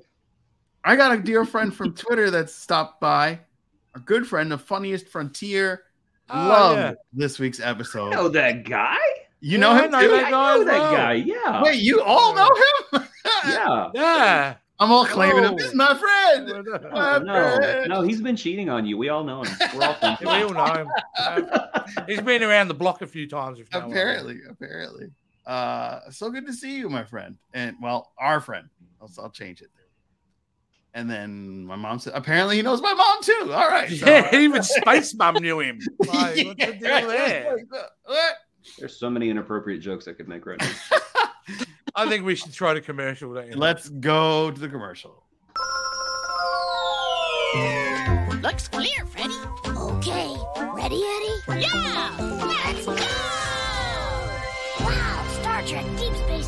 [0.83, 3.39] I got a dear friend from Twitter that stopped by,
[3.95, 5.83] a good friend, the funniest frontier.
[6.29, 6.93] Oh, Loved yeah.
[7.13, 8.11] this week's I episode.
[8.11, 8.97] know that guy.
[9.39, 10.09] You Yeah, know I him know too?
[10.09, 11.13] that I guy know that guy.
[11.13, 11.63] Yeah.
[11.63, 12.49] Wait, you all know
[12.93, 13.07] him?
[13.47, 13.89] yeah.
[13.93, 14.55] Yeah.
[14.79, 15.53] I'm all claiming him.
[15.53, 15.57] Oh.
[15.57, 16.67] This is my friend.
[16.91, 18.97] Oh, no, no, he's been cheating on you.
[18.97, 19.55] We all know him.
[19.75, 20.17] We're all friends.
[20.21, 20.89] Yeah, we all know him.
[21.25, 21.49] Um,
[22.07, 23.59] he's been around the block a few times.
[23.59, 23.97] If no one knows.
[23.97, 25.07] apparently, apparently.
[25.45, 27.37] Uh, so good to see you, my friend.
[27.53, 28.69] And well, our friend.
[29.01, 29.69] I'll, I'll change it.
[30.95, 33.51] And then my mom said, apparently he knows my mom too.
[33.53, 33.89] All right.
[33.99, 35.79] so- Yeah, even Space Mom knew him.
[35.99, 37.57] Like, what's the Yeah, deal there?
[38.05, 38.35] What?
[38.79, 40.71] There's so many inappropriate jokes I could make right now.
[41.95, 43.33] I think we should try the commercial.
[43.33, 43.55] Don't you?
[43.55, 45.23] Let's go to the commercial.
[48.41, 49.33] Looks clear, Freddy.
[49.65, 50.35] Okay.
[50.73, 51.61] Ready, Eddie?
[51.61, 52.15] Yeah!
[52.19, 53.02] Let's go!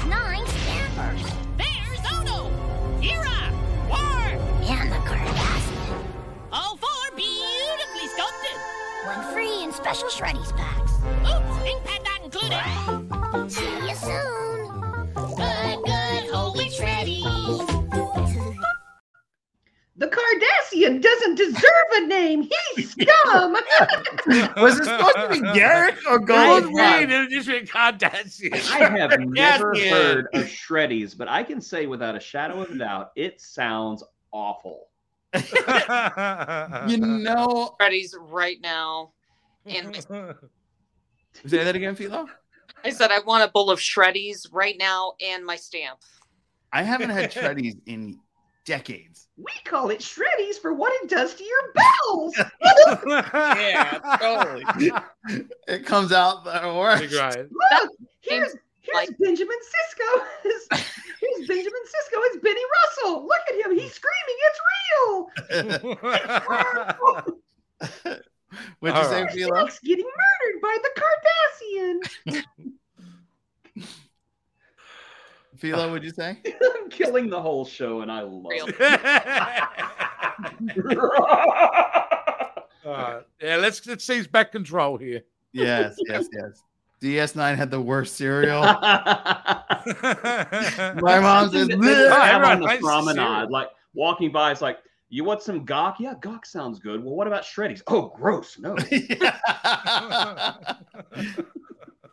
[0.09, 1.23] Nine stampers.
[1.57, 2.51] There's oh Odo,
[3.01, 3.51] Kira,
[3.89, 4.39] Worf,
[4.69, 5.97] and the Cardassian.
[6.51, 8.57] All four beautifully sculpted.
[9.05, 10.93] One free in special Shreddies packs.
[11.23, 13.74] Oops, ink pad not included.
[20.75, 22.49] Cardassian doesn't deserve a name.
[22.75, 23.53] He's scum.
[24.57, 26.75] Was it supposed to be Garak or Good Gold?
[26.75, 28.53] read, and just been Kardashian.
[28.71, 29.89] I have never Cardassian.
[29.89, 34.03] heard of Shreddies, but I can say without a shadow of a doubt, it sounds
[34.31, 34.88] awful.
[35.33, 39.11] You know, Freddy's right now.
[39.65, 39.95] And
[41.45, 42.27] say that again, Philo.
[42.83, 45.99] I said I want a bowl of shreddies right now and my stamp.
[46.71, 48.19] I haven't had Shreddies in
[48.65, 49.28] decades.
[49.38, 52.36] We call it Shreddies for what it does to your bowels.
[53.08, 54.63] Yeah, totally.
[55.67, 57.13] it comes out the worst.
[57.15, 57.38] Right.
[57.38, 60.23] Look, here's here's Like- Benjamin Sisko.
[60.43, 60.67] here's
[61.47, 62.17] Benjamin Sisko.
[62.28, 62.62] It's Benny
[63.04, 63.23] Russell.
[63.25, 63.78] Look at him.
[63.78, 64.38] He's screaming.
[64.47, 65.30] It's real.
[68.80, 69.32] What'd you All say, right.
[69.34, 69.67] Philo?
[69.84, 70.91] Getting murdered by the
[72.28, 72.43] Cardassian.
[75.58, 76.38] Philo, what'd you say?
[76.95, 78.65] I'm killing the whole show, and I love Real.
[78.67, 78.81] it.
[82.86, 83.21] All right.
[83.41, 85.23] Yeah, let's let's seize back control here.
[85.53, 86.63] Yes, yes, yes.
[87.01, 88.62] DS9 had the worst cereal.
[88.62, 89.63] My
[91.01, 93.51] My mom says, They "Bleh." have on the likes promenade, cereal.
[93.51, 94.79] like walking by, it's like,
[95.10, 95.95] you want some gagh?
[95.99, 97.03] Yeah, gagh sounds good.
[97.03, 97.81] Well, what about Shreddies?
[97.88, 98.58] Oh, gross.
[98.60, 98.75] No.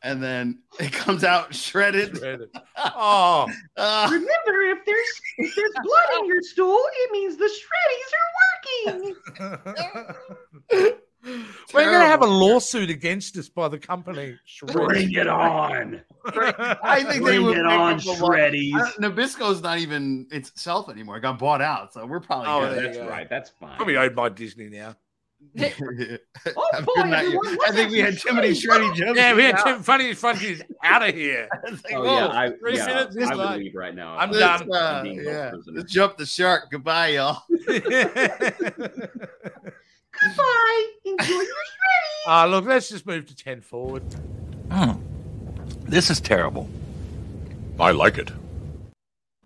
[0.05, 2.19] And then it comes out shredded.
[2.77, 8.13] Oh, Uh, Remember, if there's if there's blood in your stool, it means the Shreddies
[8.19, 10.97] are working.
[11.75, 14.37] we're gonna have a lawsuit against us by the company.
[14.67, 16.01] Bring it on.
[16.27, 18.75] I think they Bring would it on, up a Shreddies.
[18.75, 21.19] I- Nabisco's not even itself anymore.
[21.19, 22.73] It got bought out, so we're probably Oh, good.
[22.77, 23.09] there you That's go.
[23.09, 23.29] right.
[23.31, 23.77] That's fine.
[23.77, 24.97] Probably owned by Disney now.
[26.57, 28.91] Oh, Have boy, good you- everyone, I think we had some too many Shreddies.
[28.91, 29.19] shreddy jokes.
[29.19, 29.65] Yeah, we had now.
[29.65, 31.49] Tim Funny Funky's out of here.
[31.71, 34.17] Like, Oh, yeah, I, three yeah, minutes is I would like- leave right now.
[34.17, 34.73] I'm if done.
[34.73, 36.71] uh, yeah, let's jump the shark.
[36.71, 37.43] Goodbye, y'all.
[40.21, 40.87] Goodbye.
[41.05, 42.27] Enjoy your shreddies.
[42.27, 44.03] Ah, look, let's just move to 10 forward.
[45.85, 46.69] This is terrible.
[47.79, 48.31] I like it.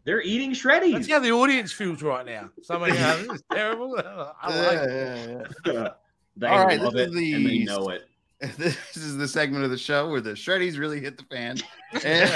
[0.06, 0.92] They're eating shreddies.
[0.92, 1.10] That's shreddies.
[1.10, 2.48] how the audience feels right now.
[2.62, 3.98] Somebody, uh, this is terrible.
[3.98, 5.46] I like Yeah, it.
[5.66, 5.88] yeah, yeah.
[6.38, 8.04] They All right, love this it is the- and they know it.
[8.58, 11.56] This is the segment of the show where the shreddies really hit the fan.
[12.04, 12.30] And,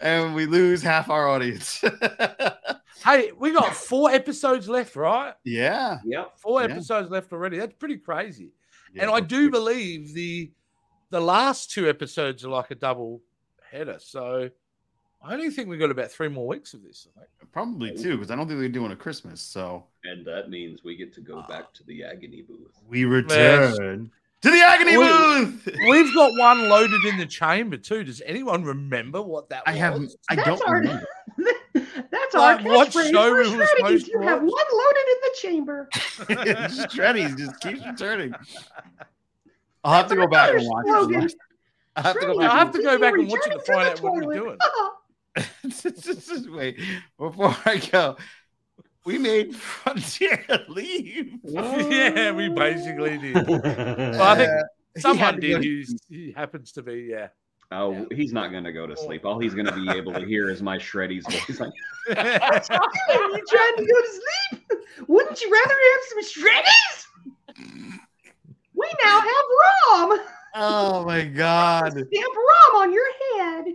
[0.00, 1.82] and we lose half our audience.
[3.04, 5.34] hey, we got four episodes left, right?
[5.44, 5.98] yeah.
[6.04, 6.38] Yep.
[6.38, 6.68] Four Yeah.
[6.68, 7.58] episodes left already.
[7.58, 8.52] That's pretty crazy.
[8.92, 9.50] Yeah, and I do sure.
[9.50, 10.50] believe the
[11.10, 13.20] the last two episodes are like a double
[13.70, 13.98] header.
[14.00, 14.50] So
[15.22, 17.06] I only think we've got about three more weeks of this.
[17.16, 17.52] I think.
[17.52, 19.40] Probably too, because I don't think they're doing a Christmas.
[19.40, 21.46] So And that means we get to go ah.
[21.48, 22.78] back to the agony booth.
[22.88, 24.10] we return
[24.42, 25.68] to the agony We- booth.
[25.90, 28.04] We've got one loaded in the chamber too.
[28.04, 29.78] Does anyone remember what that I was?
[29.80, 30.12] haven't.
[30.30, 31.06] I That's don't our- remember.
[31.74, 34.08] That's Like, our what catchphrase show for we were supposed shreddies.
[34.08, 35.88] You have one loaded in the chamber.
[36.72, 38.32] Just shreddies just keeps returning.
[39.84, 40.86] I'll have to go back and watch.
[41.96, 42.50] I'll have to go back.
[42.50, 44.58] I have to go back and watch it to find out what we're doing.
[46.50, 46.80] Wait,
[47.18, 48.16] before I go,
[49.04, 51.34] we made Frontier leave.
[51.44, 53.34] yeah, we basically did.
[53.48, 54.50] Well, I think
[54.98, 55.62] someone had did.
[55.62, 57.28] to- Who's, he happens to be, yeah.
[57.72, 59.24] Oh, he's not going to go to sleep.
[59.24, 61.60] All he's going to be able to hear is my shreddies voice.
[61.60, 61.70] Like,
[62.18, 64.82] Are you trying to go to sleep?
[65.06, 67.86] Wouldn't you rather have some shreddies?
[68.74, 69.44] We now have
[70.10, 70.20] rum.
[70.56, 71.92] Oh my god.
[71.92, 73.66] Stamp Rom on your head.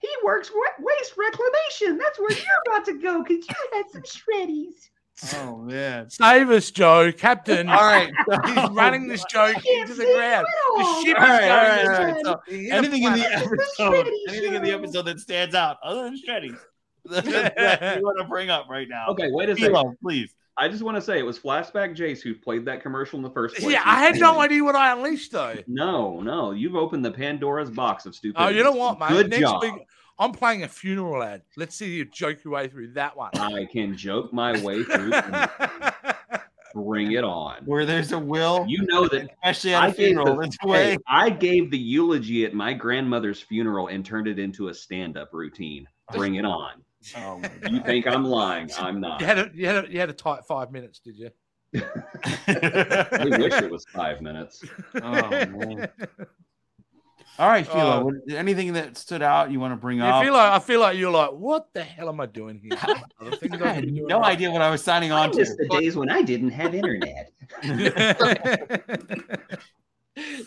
[0.00, 1.98] He works wa- waste reclamation.
[1.98, 4.88] That's where you're about to go because you had some shreddies.
[5.34, 6.08] Oh man.
[6.08, 7.12] Save us, Joe.
[7.12, 7.68] Captain.
[7.68, 8.10] All right.
[8.32, 10.46] Oh, He's running this joke into the ground.
[10.78, 12.24] The ship All is right, going All right, all right.
[12.24, 15.54] So He hit a anything in the episode, shreddy anything in the episode that stands
[15.54, 16.58] out other than shreddies
[17.04, 19.08] that you want to bring up right now.
[19.08, 19.96] okay, wait a second.
[20.02, 20.32] Please.
[20.60, 23.30] I just want to say it was Flashback Jace who played that commercial in the
[23.30, 23.72] first place.
[23.72, 25.54] Yeah, I had no idea what I unleashed though.
[25.66, 28.40] No, no, you've opened the Pandora's box of stupid.
[28.40, 29.08] Oh, you know what, mate?
[29.08, 29.62] Good Next job.
[29.62, 29.72] week,
[30.18, 31.40] I'm playing a funeral ad.
[31.56, 33.30] Let's see you joke your way through that one.
[33.34, 35.12] I can joke my way through.
[36.74, 37.62] Bring it on.
[37.64, 40.68] Where there's a will, You know that especially at I a funeral, the, it's a
[40.68, 40.90] way.
[40.92, 45.30] hey, I gave the eulogy at my grandmother's funeral and turned it into a stand-up
[45.32, 45.88] routine.
[46.12, 46.82] Bring it on.
[47.16, 48.70] Oh, You think I'm lying?
[48.78, 49.20] I'm not.
[49.20, 51.30] you had a you had a, you had a tight five minutes, did you?
[51.76, 54.64] I wish it was five minutes.
[54.96, 55.88] Oh, man.
[57.38, 58.00] All right, Philo.
[58.00, 58.04] Oh.
[58.06, 60.12] what- anything that stood out you want to bring up?
[60.12, 60.24] I up?
[60.24, 62.72] feel like I feel like you're like, what the hell am I doing here?
[62.72, 63.56] I I had could be
[63.92, 64.32] doing no right.
[64.32, 65.56] idea what I was signing on miss to.
[65.56, 67.32] the days when I didn't have internet.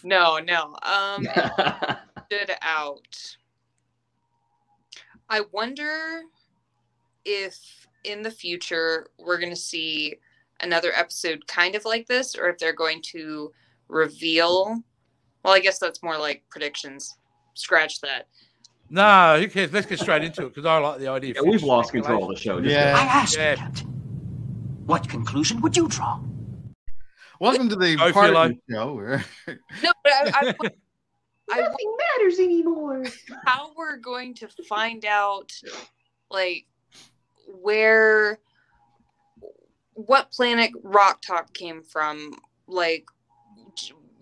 [0.04, 0.76] No, no.
[0.84, 1.26] Um,
[2.28, 3.36] stood out.
[5.30, 6.22] I wonder
[7.26, 10.16] if in the future we're going to see
[10.62, 13.52] another episode kind of like this, or if they're going to
[13.88, 14.82] reveal.
[15.44, 17.18] Well, I guess that's more like predictions.
[17.54, 18.28] Scratch that.
[18.90, 19.72] no, who cares?
[19.74, 21.34] Let's get straight into it because I like the idea.
[21.36, 22.60] Yeah, we've lost control of the show.
[22.62, 22.96] Just Yeah.
[22.98, 23.52] I asked Yeah.
[23.52, 23.88] you, Captain.
[24.86, 26.20] What conclusion would you draw?
[27.40, 28.42] Welcome to the Go, part Philo.
[28.46, 29.26] of the show where
[29.84, 30.54] No, but I, I,
[31.52, 33.04] I Nothing matters anymore.
[33.46, 35.52] how we're going to find out
[36.32, 36.66] like
[37.48, 38.40] where
[39.94, 42.34] what planet Rok-Tahk came from
[42.68, 43.06] like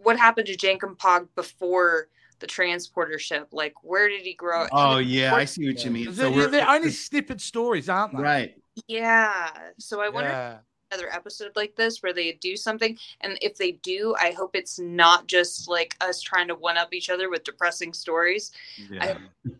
[0.01, 2.07] what happened to Jankom Pog before
[2.39, 6.05] the transporter ship like where did he grow Oh yeah, I see what you mean.
[6.07, 8.21] So They're, we're they're only snippet stories, aren't they?
[8.23, 8.55] right.
[8.87, 10.57] yeah so i wonder if Yeah.
[10.91, 14.79] another episode like this where they do something and if they do i hope it's
[14.79, 18.51] not just like us trying to one up each other with depressing stories
[18.89, 19.17] Yeah.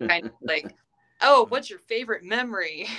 [0.08, 0.76] kind of like,
[1.22, 2.88] oh, what's your favorite memory?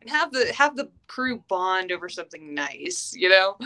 [0.00, 3.56] and have the have the crew bond over something nice, you know.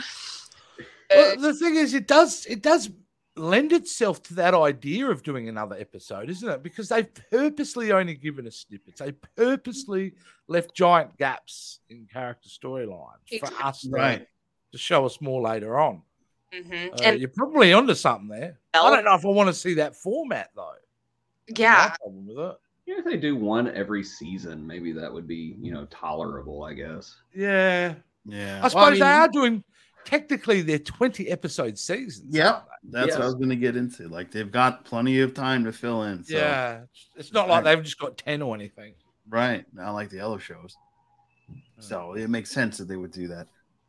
[1.11, 2.91] Well, Uh, the thing is, it does it does
[3.37, 6.63] lend itself to that idea of doing another episode, isn't it?
[6.63, 9.01] Because they've purposely only given us snippets.
[9.01, 10.15] They purposely
[10.49, 14.27] left giant gaps in character storylines for us to, Right.
[14.73, 16.03] to show us more later on.
[16.53, 16.93] mhm.
[16.93, 18.59] Uh, and you're probably onto something there.
[18.75, 20.75] I don't know if I want to see that format though.
[21.49, 22.57] yeah, No problem with it.
[22.91, 26.75] Yeah, if they do one every season, maybe that would be, you know, tolerable, I
[26.75, 27.17] guess.
[27.33, 28.59] Yeah, Yeah.
[28.59, 29.65] I Well, suppose mean, they are doing.
[30.05, 32.35] Technically, they're 20 episode seasons.
[32.35, 32.47] Yep.
[32.47, 33.17] aren't That's Yes.
[33.17, 34.09] what I was going to get into.
[34.09, 36.25] Like they've got plenty of time to fill in.
[36.25, 36.81] So, Yeah,
[37.15, 38.95] it's not like they've just got 10 or anything.
[39.29, 39.65] Right.
[39.73, 40.77] Not like the other shows.
[41.79, 43.47] So it makes sense that they would do that.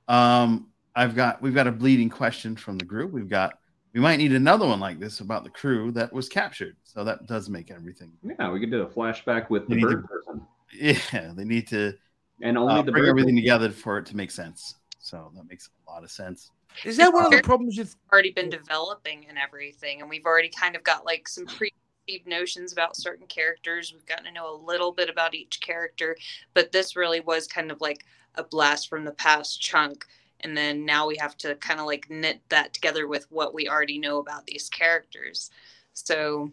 [0.08, 3.12] Um, I've got we've got a bleeding question from the group.
[3.12, 3.58] We've got
[3.94, 6.76] we might need another one like this about the crew that was captured.
[6.84, 8.12] So that does make everything.
[8.24, 10.48] Yeah, we could do a flashback with the bird to- person.
[10.74, 11.94] Yeah, they need to
[12.42, 14.76] and only uh, the bring bird- everything together for it to make sense.
[15.00, 16.52] So that makes a lot of sense.
[16.86, 20.48] Is that one of the problems you've already been developing and everything, and we've already
[20.50, 23.92] kind of got like some preconceived notions about certain characters.
[23.94, 26.16] We've gotten to know a little bit about each character,
[26.54, 30.06] but this really was kind of like a blast from the past chunk.
[30.44, 33.68] And then now we have to kind of like knit that together with what we
[33.70, 35.52] already know about these characters.
[35.94, 36.52] So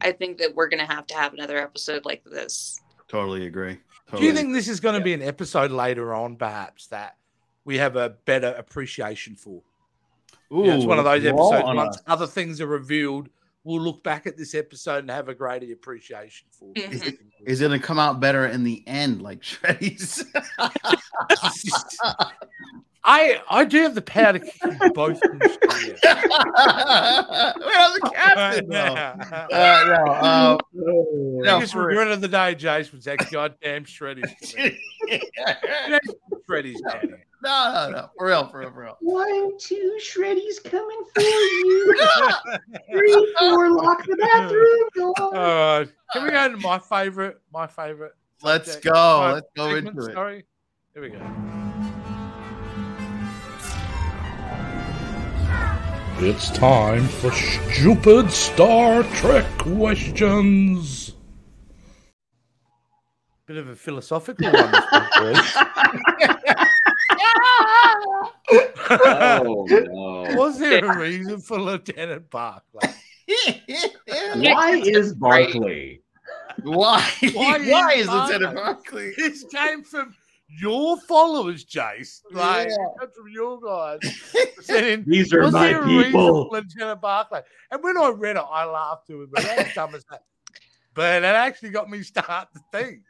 [0.00, 2.80] I think that we're going to have to have another episode like this.
[3.08, 3.78] Totally agree.
[4.16, 7.16] Do you think this is going to be an episode later on, perhaps that
[7.64, 9.62] we have a better appreciation for?
[10.52, 11.64] Ooh, Yeah, it's one of those episodes.
[11.64, 12.02] on Once us.
[12.06, 13.28] other things are revealed,
[13.64, 16.72] we'll look back at this episode and have a greater appreciation for.
[16.72, 16.92] Mm-hmm.
[16.92, 20.24] Is it, is it going to come out better in the end, like Shreddy's?
[23.04, 25.20] I I do have the power to kick both.
[25.22, 25.98] of them straight.
[26.04, 27.54] well,
[27.94, 28.76] the captain, though.
[28.76, 29.46] Yeah.
[29.50, 34.54] Uh, no, uh, no, Biggest for- regret of the day, Jace, was that goddamn Shreddy's.
[36.46, 38.96] Shreddy's down no, no, no, for real, for real, for real.
[39.00, 41.96] One, two, Shreddy's coming for you.
[42.90, 45.14] Three, four, lock the bathroom door.
[45.36, 47.40] All right, can we go to my favorite?
[47.52, 48.14] My favorite.
[48.42, 48.92] Let's subject?
[48.92, 48.92] go.
[48.92, 50.14] My Let's go segment, into it.
[50.14, 50.44] Sorry.
[50.94, 51.57] Here we go.
[56.20, 61.12] It's time for stupid Star Trek questions.
[63.46, 64.72] Bit of a philosophical one.
[64.72, 65.54] this one, boys.
[68.90, 70.36] Oh no!
[70.36, 72.92] Was there a reason for Lieutenant Barclay?
[74.34, 76.00] Why is Barclay?
[76.64, 77.08] Why?
[77.32, 79.12] Why Why, is is Lieutenant Barclay?
[79.12, 79.14] Barkley?
[79.16, 80.16] This came from
[80.48, 82.20] your followers, Jace.
[82.30, 83.04] Like, Yeah.
[83.04, 84.00] it from your guys.
[84.60, 87.42] saying, These are my there a reason people." Lieutenant Barclay.
[87.70, 90.22] And when I read it, I laughed to it, but that's dumb as that.
[90.94, 93.02] But it actually got me starting to think.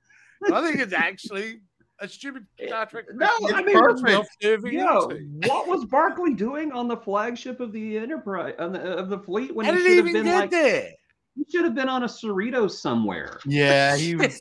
[0.53, 1.61] I think it's actually
[2.01, 3.07] a stupid Star Trek.
[3.15, 3.29] No.
[3.53, 3.77] I mean,
[4.07, 5.49] self-serving Yo, into.
[5.49, 9.55] what was Barclay doing on the flagship of the Enterprise on the, of the fleet
[9.55, 10.91] when How he should have been like there?
[11.35, 13.41] he should have been on a Cerritos somewhere?
[13.47, 14.41] Yeah, he was.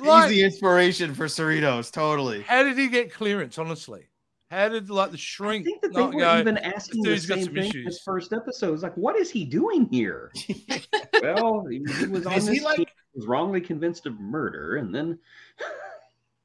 [0.00, 1.90] Like- he's the inspiration for Cerritos.
[1.92, 2.42] Totally.
[2.42, 3.58] How did he get clearance?
[3.58, 4.06] Honestly,
[4.50, 6.38] how did like the I shrink think that they not were go?
[6.38, 8.74] even asking the dude's got same some thing in issues." his first episode.
[8.74, 10.32] It's like, what is he doing here?
[11.22, 14.76] well, he, he was on Is he this like- team, was wrongly convinced of murder,
[14.76, 15.18] and then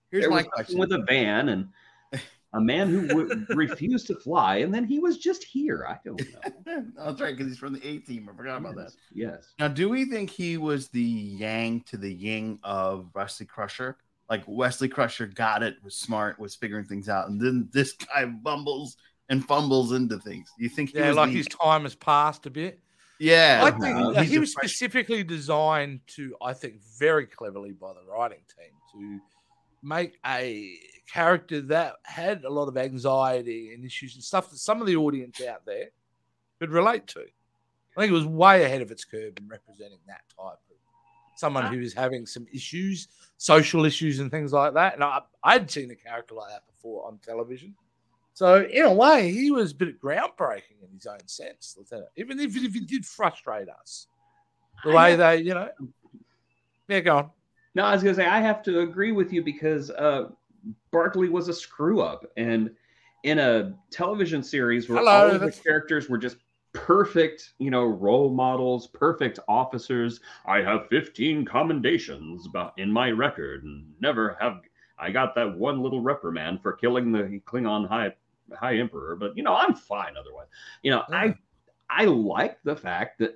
[0.09, 0.77] Here's there my question.
[0.79, 1.67] with a van and
[2.53, 5.85] a man who w- refused to fly, and then he was just here.
[5.87, 6.19] I don't
[6.65, 6.83] know.
[7.05, 8.29] That's right, because he's from the A team.
[8.31, 8.91] I forgot about that.
[9.13, 9.31] Yes.
[9.35, 9.53] yes.
[9.59, 13.97] Now, do we think he was the yang to the yin of Wesley Crusher?
[14.29, 18.25] Like Wesley Crusher got it, was smart, was figuring things out, and then this guy
[18.25, 18.97] bumbles
[19.29, 20.49] and fumbles into things.
[20.57, 22.79] You think he Yeah, like the- his time has passed a bit.
[23.19, 23.61] yeah?
[23.63, 27.93] I think uh, uh, he was fresh- specifically designed to, I think, very cleverly by
[27.93, 29.21] the writing team to
[29.83, 30.77] make a
[31.11, 34.95] character that had a lot of anxiety and issues and stuff that some of the
[34.95, 35.89] audience out there
[36.59, 37.21] could relate to.
[37.21, 40.77] I think it was way ahead of its curve in representing that type of
[41.35, 43.07] someone who was having some issues,
[43.37, 44.93] social issues, and things like that.
[44.93, 47.75] And I, I'd seen a character like that before on television.
[48.33, 52.09] So in a way, he was a bit groundbreaking in his own sense, Lieutenant.
[52.15, 54.07] Even if, if he did frustrate us,
[54.85, 55.69] the way they, you know,
[56.87, 57.29] yeah, go on.
[57.75, 60.29] No, I was gonna say I have to agree with you because uh,
[60.91, 62.71] Barclay was a screw up, and
[63.23, 66.37] in a television series where Hello, all of the characters were just
[66.73, 70.19] perfect, you know, role models, perfect officers.
[70.45, 74.61] I have 15 commendations about in my record, and never have
[74.97, 78.13] I got that one little reprimand for killing the Klingon High
[78.53, 80.47] High Emperor, but you know I'm fine otherwise.
[80.83, 81.35] You know, I
[81.89, 83.33] I like the fact that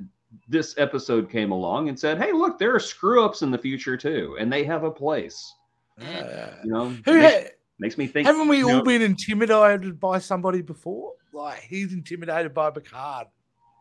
[0.48, 3.96] this episode came along and said, "Hey, look, there are screw ups in the future
[3.98, 5.54] too, and they have a place."
[5.98, 8.28] You know, Who makes, ha- makes me think.
[8.28, 11.14] haven't we all know, been intimidated by somebody before?
[11.34, 13.28] Like he's intimidated by Picard.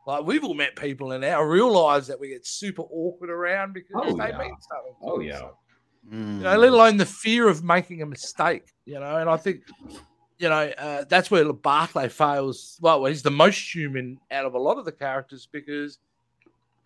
[0.06, 3.72] Like we've all met people in our real lives that we get super awkward around
[3.72, 4.38] because Oh, they yeah.
[4.38, 4.94] mean something.
[5.02, 5.26] Oh us.
[5.26, 5.48] yeah,
[6.12, 6.36] Mm.
[6.38, 9.16] you know, let alone the fear of making a mistake, you know.
[9.16, 9.62] And I think,
[10.38, 12.78] you know, uh, that's where Barclay fails.
[12.82, 15.98] Well, he's the most human out of a lot of the characters because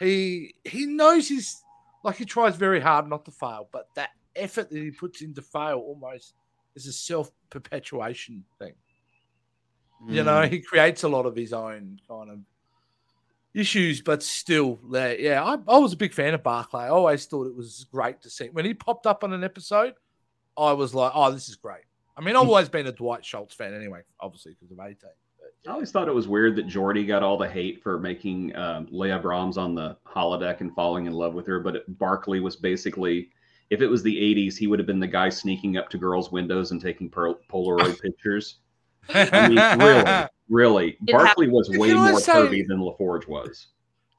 [0.00, 1.62] he he knows he's
[2.04, 5.34] like he tries very hard not to fail, but that effort that he puts in
[5.34, 6.34] to fail almost
[6.76, 8.74] is a self perpetuation thing.
[10.06, 10.50] You know, Mm.
[10.50, 12.38] he creates a lot of his own kind of
[13.52, 15.18] issues, but still, there.
[15.18, 16.84] Yeah, I, I was a big fan of Barclay.
[16.84, 19.94] I always thought it was great to see when he popped up on an episode.
[20.56, 21.82] I was like, oh, this is great.
[22.16, 25.10] I mean, I've always been a Dwight Schultz fan anyway, obviously because of A Team.
[25.66, 28.86] I always thought it was weird that Geordi got all the hate for making um,
[28.90, 33.30] Leah Brahms on the holodeck and falling in love with her, but Barclay was basically
[33.70, 36.32] if it was the '80s, he would have been the guy sneaking up to girls'
[36.32, 38.60] windows and taking per- Polaroid pictures.
[39.10, 43.66] I mean, really, really, It Barclay was way more say- pervy than LaForge was.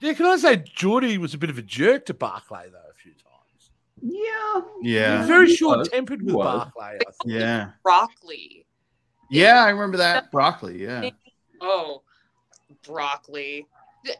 [0.01, 2.93] Yeah, can I say Geordi was a bit of a jerk to Barclay though a
[2.93, 3.71] few times.
[4.01, 4.61] Yeah.
[4.81, 5.25] Yeah.
[5.25, 6.45] very short tempered with was.
[6.75, 6.99] Barclay.
[7.25, 7.71] Yeah.
[7.83, 8.65] Broccoli.
[9.31, 10.31] Yeah, I remember that.
[10.31, 11.09] Broccoli, yeah.
[11.61, 12.03] Oh,
[12.85, 13.67] broccoli.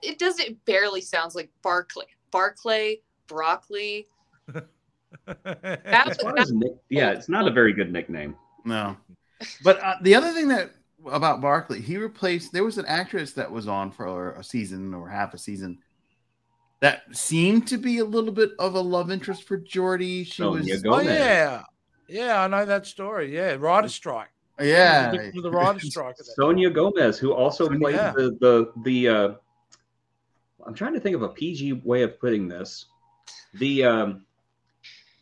[0.02, 0.40] It does.
[0.40, 2.06] It barely sounds like Barclay.
[2.32, 4.08] Barclay, broccoli.
[5.26, 8.36] That's As far as nick- yeah, it's not a very good nickname.
[8.66, 8.98] No.
[9.64, 10.72] But uh, the other thing that
[11.10, 15.08] about Barclay, he replaced there was an actress that was on for a season or
[15.08, 15.80] half a season
[16.82, 20.26] that seemed to be a little bit of a love interest for Geordi.
[20.26, 21.64] She Sonya was Oh yeah,
[22.08, 23.34] yeah, I know that story.
[23.34, 24.30] Yeah, rider strike.
[24.62, 25.12] Yeah.
[25.12, 26.16] with the rider strike.
[26.20, 28.12] Sonya Gomez, who also Sonia- played Yeah.
[28.16, 29.08] the the the.
[29.08, 29.30] Uh,
[30.66, 32.86] I'm trying to think of a PG way of putting this.
[33.56, 34.26] The um,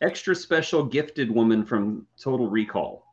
[0.02, 3.04] extra special gifted woman from Total Recall.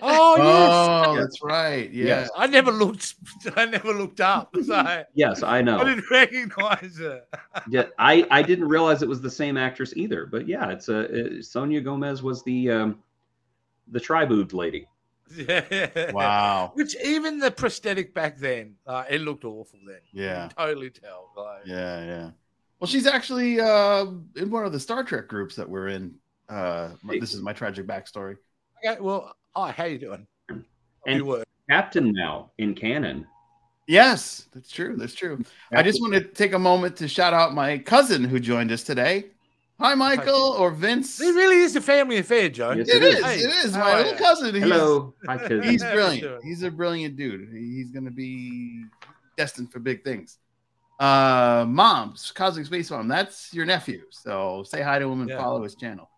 [0.00, 1.06] Oh yes.
[1.08, 1.90] Oh, that's right.
[1.92, 2.04] Yeah.
[2.06, 2.30] Yes.
[2.36, 3.14] I never looked.
[3.56, 4.54] I never looked up.
[4.64, 5.78] So I, Yes, I know.
[5.80, 7.22] I didn't recognize her.
[7.68, 10.26] Yeah, I I didn't realize it was the same actress either.
[10.26, 12.98] But yeah, it's a uh, Sonya Gomez was the um,
[13.90, 14.86] the tri-boobed lady.
[15.34, 16.10] Yeah.
[16.12, 16.72] Wow.
[16.74, 19.98] Which even the prosthetic back then, uh, it looked awful then.
[20.12, 20.48] You Yeah.
[20.48, 21.30] can totally tell.
[21.36, 22.30] Like, Yeah, yeah.
[22.80, 24.06] Well, she's actually uh,
[24.36, 26.14] in one of the Star Trek groups that we're in.
[26.48, 28.36] Uh, this is my tragic backstory.
[28.84, 30.26] Okay, well, oh, how you doing?
[30.48, 30.64] And-
[31.06, 31.44] you were.
[31.70, 33.26] Captain now in canon.
[33.86, 34.96] Yes, that's true.
[34.96, 35.42] That's true.
[35.72, 38.82] I just want to take a moment to shout out my cousin who joined us
[38.82, 39.26] today.
[39.82, 41.20] Hi, Michael or Vince.
[41.20, 42.70] It really is a family affair, Joe.
[42.70, 43.18] Yes, It it is.
[43.18, 43.24] is.
[43.24, 44.18] Hey, It is my little ya?
[44.18, 44.54] cousin.
[44.54, 45.62] He's- Hello, hi cousin.
[45.64, 46.22] He's brilliant.
[46.22, 46.40] doing?
[46.44, 47.48] He's a brilliant dude.
[47.52, 48.84] He's going to be
[49.36, 50.38] destined for big things.
[51.00, 53.08] Uh, mom's Cosmic Space Mom.
[53.08, 54.02] That's your nephew.
[54.10, 55.38] So say hi to him and Yeah.
[55.38, 56.08] follow his channel.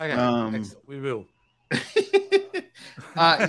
[0.00, 0.88] Okay, Um, excellent.
[0.88, 1.26] We will.
[3.16, 3.46] uh,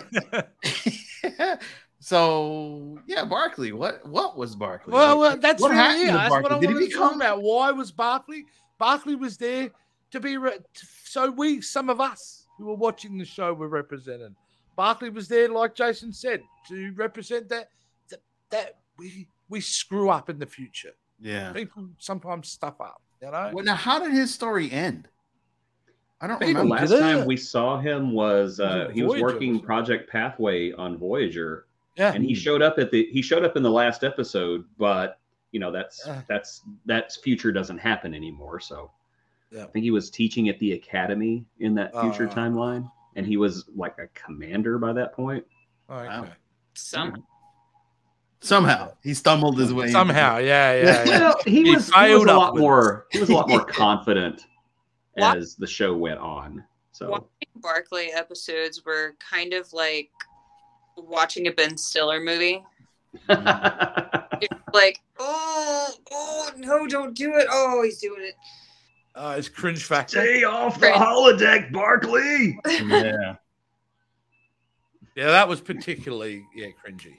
[1.99, 3.71] so yeah, Barclay.
[3.71, 4.93] What what was Barclay?
[4.93, 6.11] Well, What- well that's what really happened it.
[6.11, 7.21] to That's what I Did he wanted to talk become?
[7.21, 7.41] about.
[7.41, 8.45] Why was Barclay?
[8.81, 9.69] Barclay was there
[10.09, 10.57] to be re-
[11.03, 14.33] so we, some of us who were watching the show, were represented.
[14.75, 17.69] Barclay was there, like Jason said, to represent that
[18.09, 20.93] that, that we we screw up in the future.
[21.19, 21.51] Yeah.
[21.51, 23.51] People sometimes stuff up, you know.
[23.53, 25.07] Well, now how did his story end?
[26.19, 26.81] I I don't think the remember.
[26.81, 26.99] last it?
[26.99, 29.59] time we saw him was Was uh, it he was working?
[29.59, 31.67] Project Pathway on Voyager,
[31.97, 35.19] yeah, and he showed up at the he showed up in the last episode, but
[35.51, 36.21] you know that's Uh.
[36.27, 38.59] that's that's future doesn't happen anymore.
[38.59, 38.91] So
[39.51, 39.63] Yeah.
[39.63, 42.33] I think he was teaching at the academy in that future Uh.
[42.33, 45.45] timeline, and he was like a commander by that point.
[45.89, 46.07] okay.
[46.07, 46.27] Wow.
[46.73, 47.23] Some
[48.43, 49.83] Somehow he stumbled his way.
[49.83, 51.19] into Somehow, yeah, yeah, yeah.
[51.19, 52.59] Well, he, He was he was a lot upwards.
[52.61, 54.45] more he was a lot more confident
[55.17, 56.63] as the show went on.
[56.93, 57.27] So watching
[57.57, 60.09] Barclay episodes were kind of like
[60.97, 62.63] watching a Ben Stiller movie.
[64.73, 67.47] It's like, oh, oh no, don't do it.
[67.49, 68.35] Oh, he's doing it.
[69.13, 70.21] Uh, it's cringe factor.
[70.21, 72.57] Stay off the holodeck, Barclay.
[72.65, 73.35] Yeah,
[75.15, 77.17] Yeah, that was particularly yeah cringy.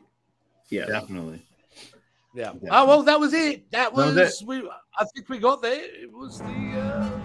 [0.70, 0.86] Yeah.
[0.86, 1.42] definitely.
[2.34, 2.52] Yeah.
[2.62, 2.70] Yeah.
[2.72, 3.70] Oh well, that was it.
[3.72, 4.46] That was, was it.
[4.46, 4.66] we.
[4.98, 5.84] I think we got there.
[5.84, 6.46] It was the.
[6.46, 7.18] Uh...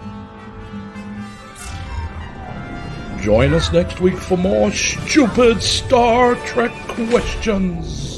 [3.22, 6.72] Join us next week for more stupid Star Trek
[7.08, 8.17] questions.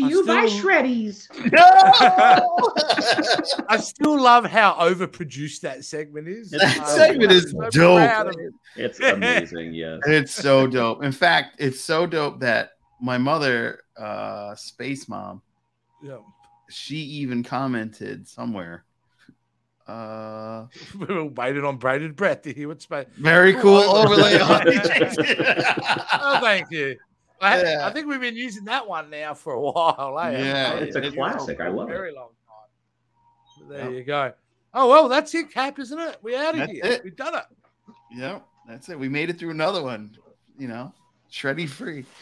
[0.00, 1.28] to I you by still- Shreddies.
[3.68, 6.50] I still love how overproduced that segment is.
[6.50, 7.98] That Um, segment I'm is so dope.
[8.08, 8.52] proud of it.
[8.76, 10.00] It's amazing, yes.
[10.06, 11.02] It's so dope.
[11.04, 12.70] In fact, it's so dope that
[13.00, 15.42] my mother, uh, Space Mom,
[16.02, 16.18] Yeah.
[16.70, 18.84] she even commented somewhere.
[19.86, 20.66] Uh,
[20.98, 23.06] We were waiting on braided breath to hear what space.
[23.18, 26.96] very cool overlay on oh, thank you.
[27.40, 27.86] I, Yeah.
[27.86, 30.18] I think we've been using that one now for a while.
[30.22, 30.30] eh?
[30.38, 31.60] Yeah, It's a it- classic.
[31.60, 31.92] I love it.
[31.92, 33.68] very long time.
[33.68, 33.92] But there Yep.
[33.98, 34.32] you go.
[34.74, 36.16] Oh well, that's it, Cap, isn't it?
[36.22, 36.84] We're out of That's here.
[36.84, 37.04] it.
[37.04, 37.44] We've done it.
[38.16, 38.98] Yep, that's it.
[38.98, 40.16] We made it through another one.
[40.58, 40.92] You know,
[41.30, 42.04] shreddy free.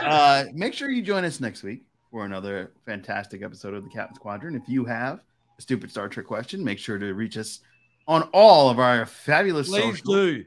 [0.00, 4.18] Uh, make sure you join us next week for another fantastic episode of the Captain's
[4.18, 4.56] Quadrant.
[4.56, 5.20] If you have
[5.58, 7.60] a stupid Star Trek question, make sure to reach us
[8.08, 10.00] on all of our fabulous Please socials.
[10.16, 10.44] do.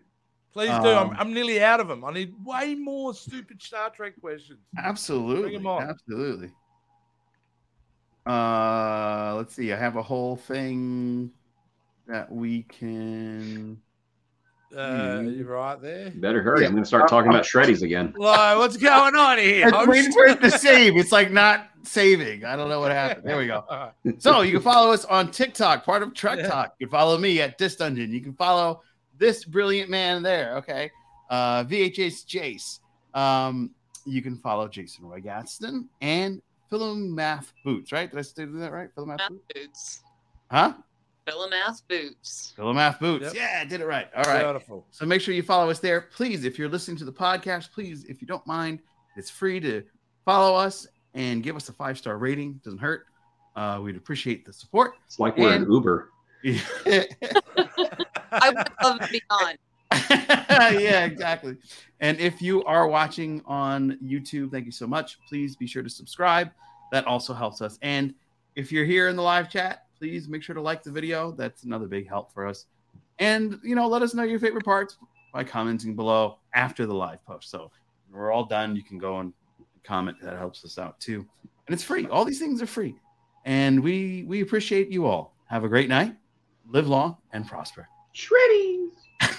[0.54, 0.74] Please do.
[0.90, 2.04] I'm, Um, I'm nearly out of them.
[2.04, 4.60] I need way more stupid Star Trek questions.
[4.78, 5.42] Absolutely.
[5.52, 5.84] Bring 'em on.
[5.84, 6.52] Absolutely.
[8.26, 9.72] Uh, let's see.
[9.74, 11.32] I have a whole thing
[12.08, 13.80] that we can.
[14.76, 16.12] Uh, you right there?
[16.12, 16.64] Better hurry.
[16.66, 18.14] I'm going to start talking about shreddies again.
[18.18, 19.66] Why, what's going on here?
[19.74, 20.96] I'm I'm waiting for it to save.
[20.96, 22.46] It's like not saving.
[22.46, 23.26] I don't know what happened.
[23.26, 23.64] There we go.
[24.20, 26.76] So you can follow us on TikTok, part of Trek Talk.
[26.80, 28.12] You can follow me at Dis Dungeon.
[28.12, 28.84] You can follow
[29.20, 30.56] this brilliant man there.
[30.58, 30.90] Okay,
[31.30, 32.80] uh, VHS Jace.
[33.18, 33.72] Um,
[34.06, 36.42] you can follow Jason Roy Gaston and
[36.72, 37.92] Philomath Boots.
[37.92, 38.10] Right?
[38.10, 38.90] Did I say that right?
[38.96, 39.44] Philomath Math Boots.
[39.54, 40.02] boots.
[40.50, 40.74] Huh?
[41.28, 42.54] Philomath boots.
[42.58, 43.26] Philomath Boots.
[43.26, 43.34] Yep.
[43.36, 44.08] Yeah, I did it right.
[44.16, 44.44] All right.
[44.44, 44.88] Beautiful.
[44.90, 46.02] So make sure you follow us there.
[46.02, 48.80] Please, if you're listening to the podcast, please, if you don't mind,
[49.16, 49.84] it's free to
[50.26, 52.60] follow us and give us a five star rating.
[52.64, 53.06] Doesn't hurt.
[53.56, 54.94] Uh, we'd appreciate the support.
[55.06, 56.10] It's like we're And- an Uber.
[58.32, 59.58] I would love and beyond.
[60.80, 61.58] yeah, exactly.
[62.00, 65.18] And if you are watching on YouTube, thank you so much.
[65.28, 66.52] Please be sure to subscribe.
[66.92, 67.78] That also helps us.
[67.82, 68.14] And
[68.56, 71.32] if you're here in the live chat, please make sure to like the video.
[71.32, 72.66] That's another big help for us.
[73.20, 74.98] And you know, let us know your favorite parts
[75.34, 77.50] by commenting below after the live post.
[77.50, 77.72] So
[78.12, 79.34] we're all done, you can go and
[79.84, 80.18] comment.
[80.22, 81.26] That helps us out too.
[81.68, 82.08] And it's free.
[82.08, 82.96] All these things are free.
[83.46, 85.34] And we we appreciate you all.
[85.46, 86.16] Have a great night.
[86.68, 87.88] Live long and prosper.
[88.20, 88.92] Shreddies.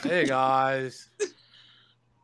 [0.03, 1.09] Hey guys.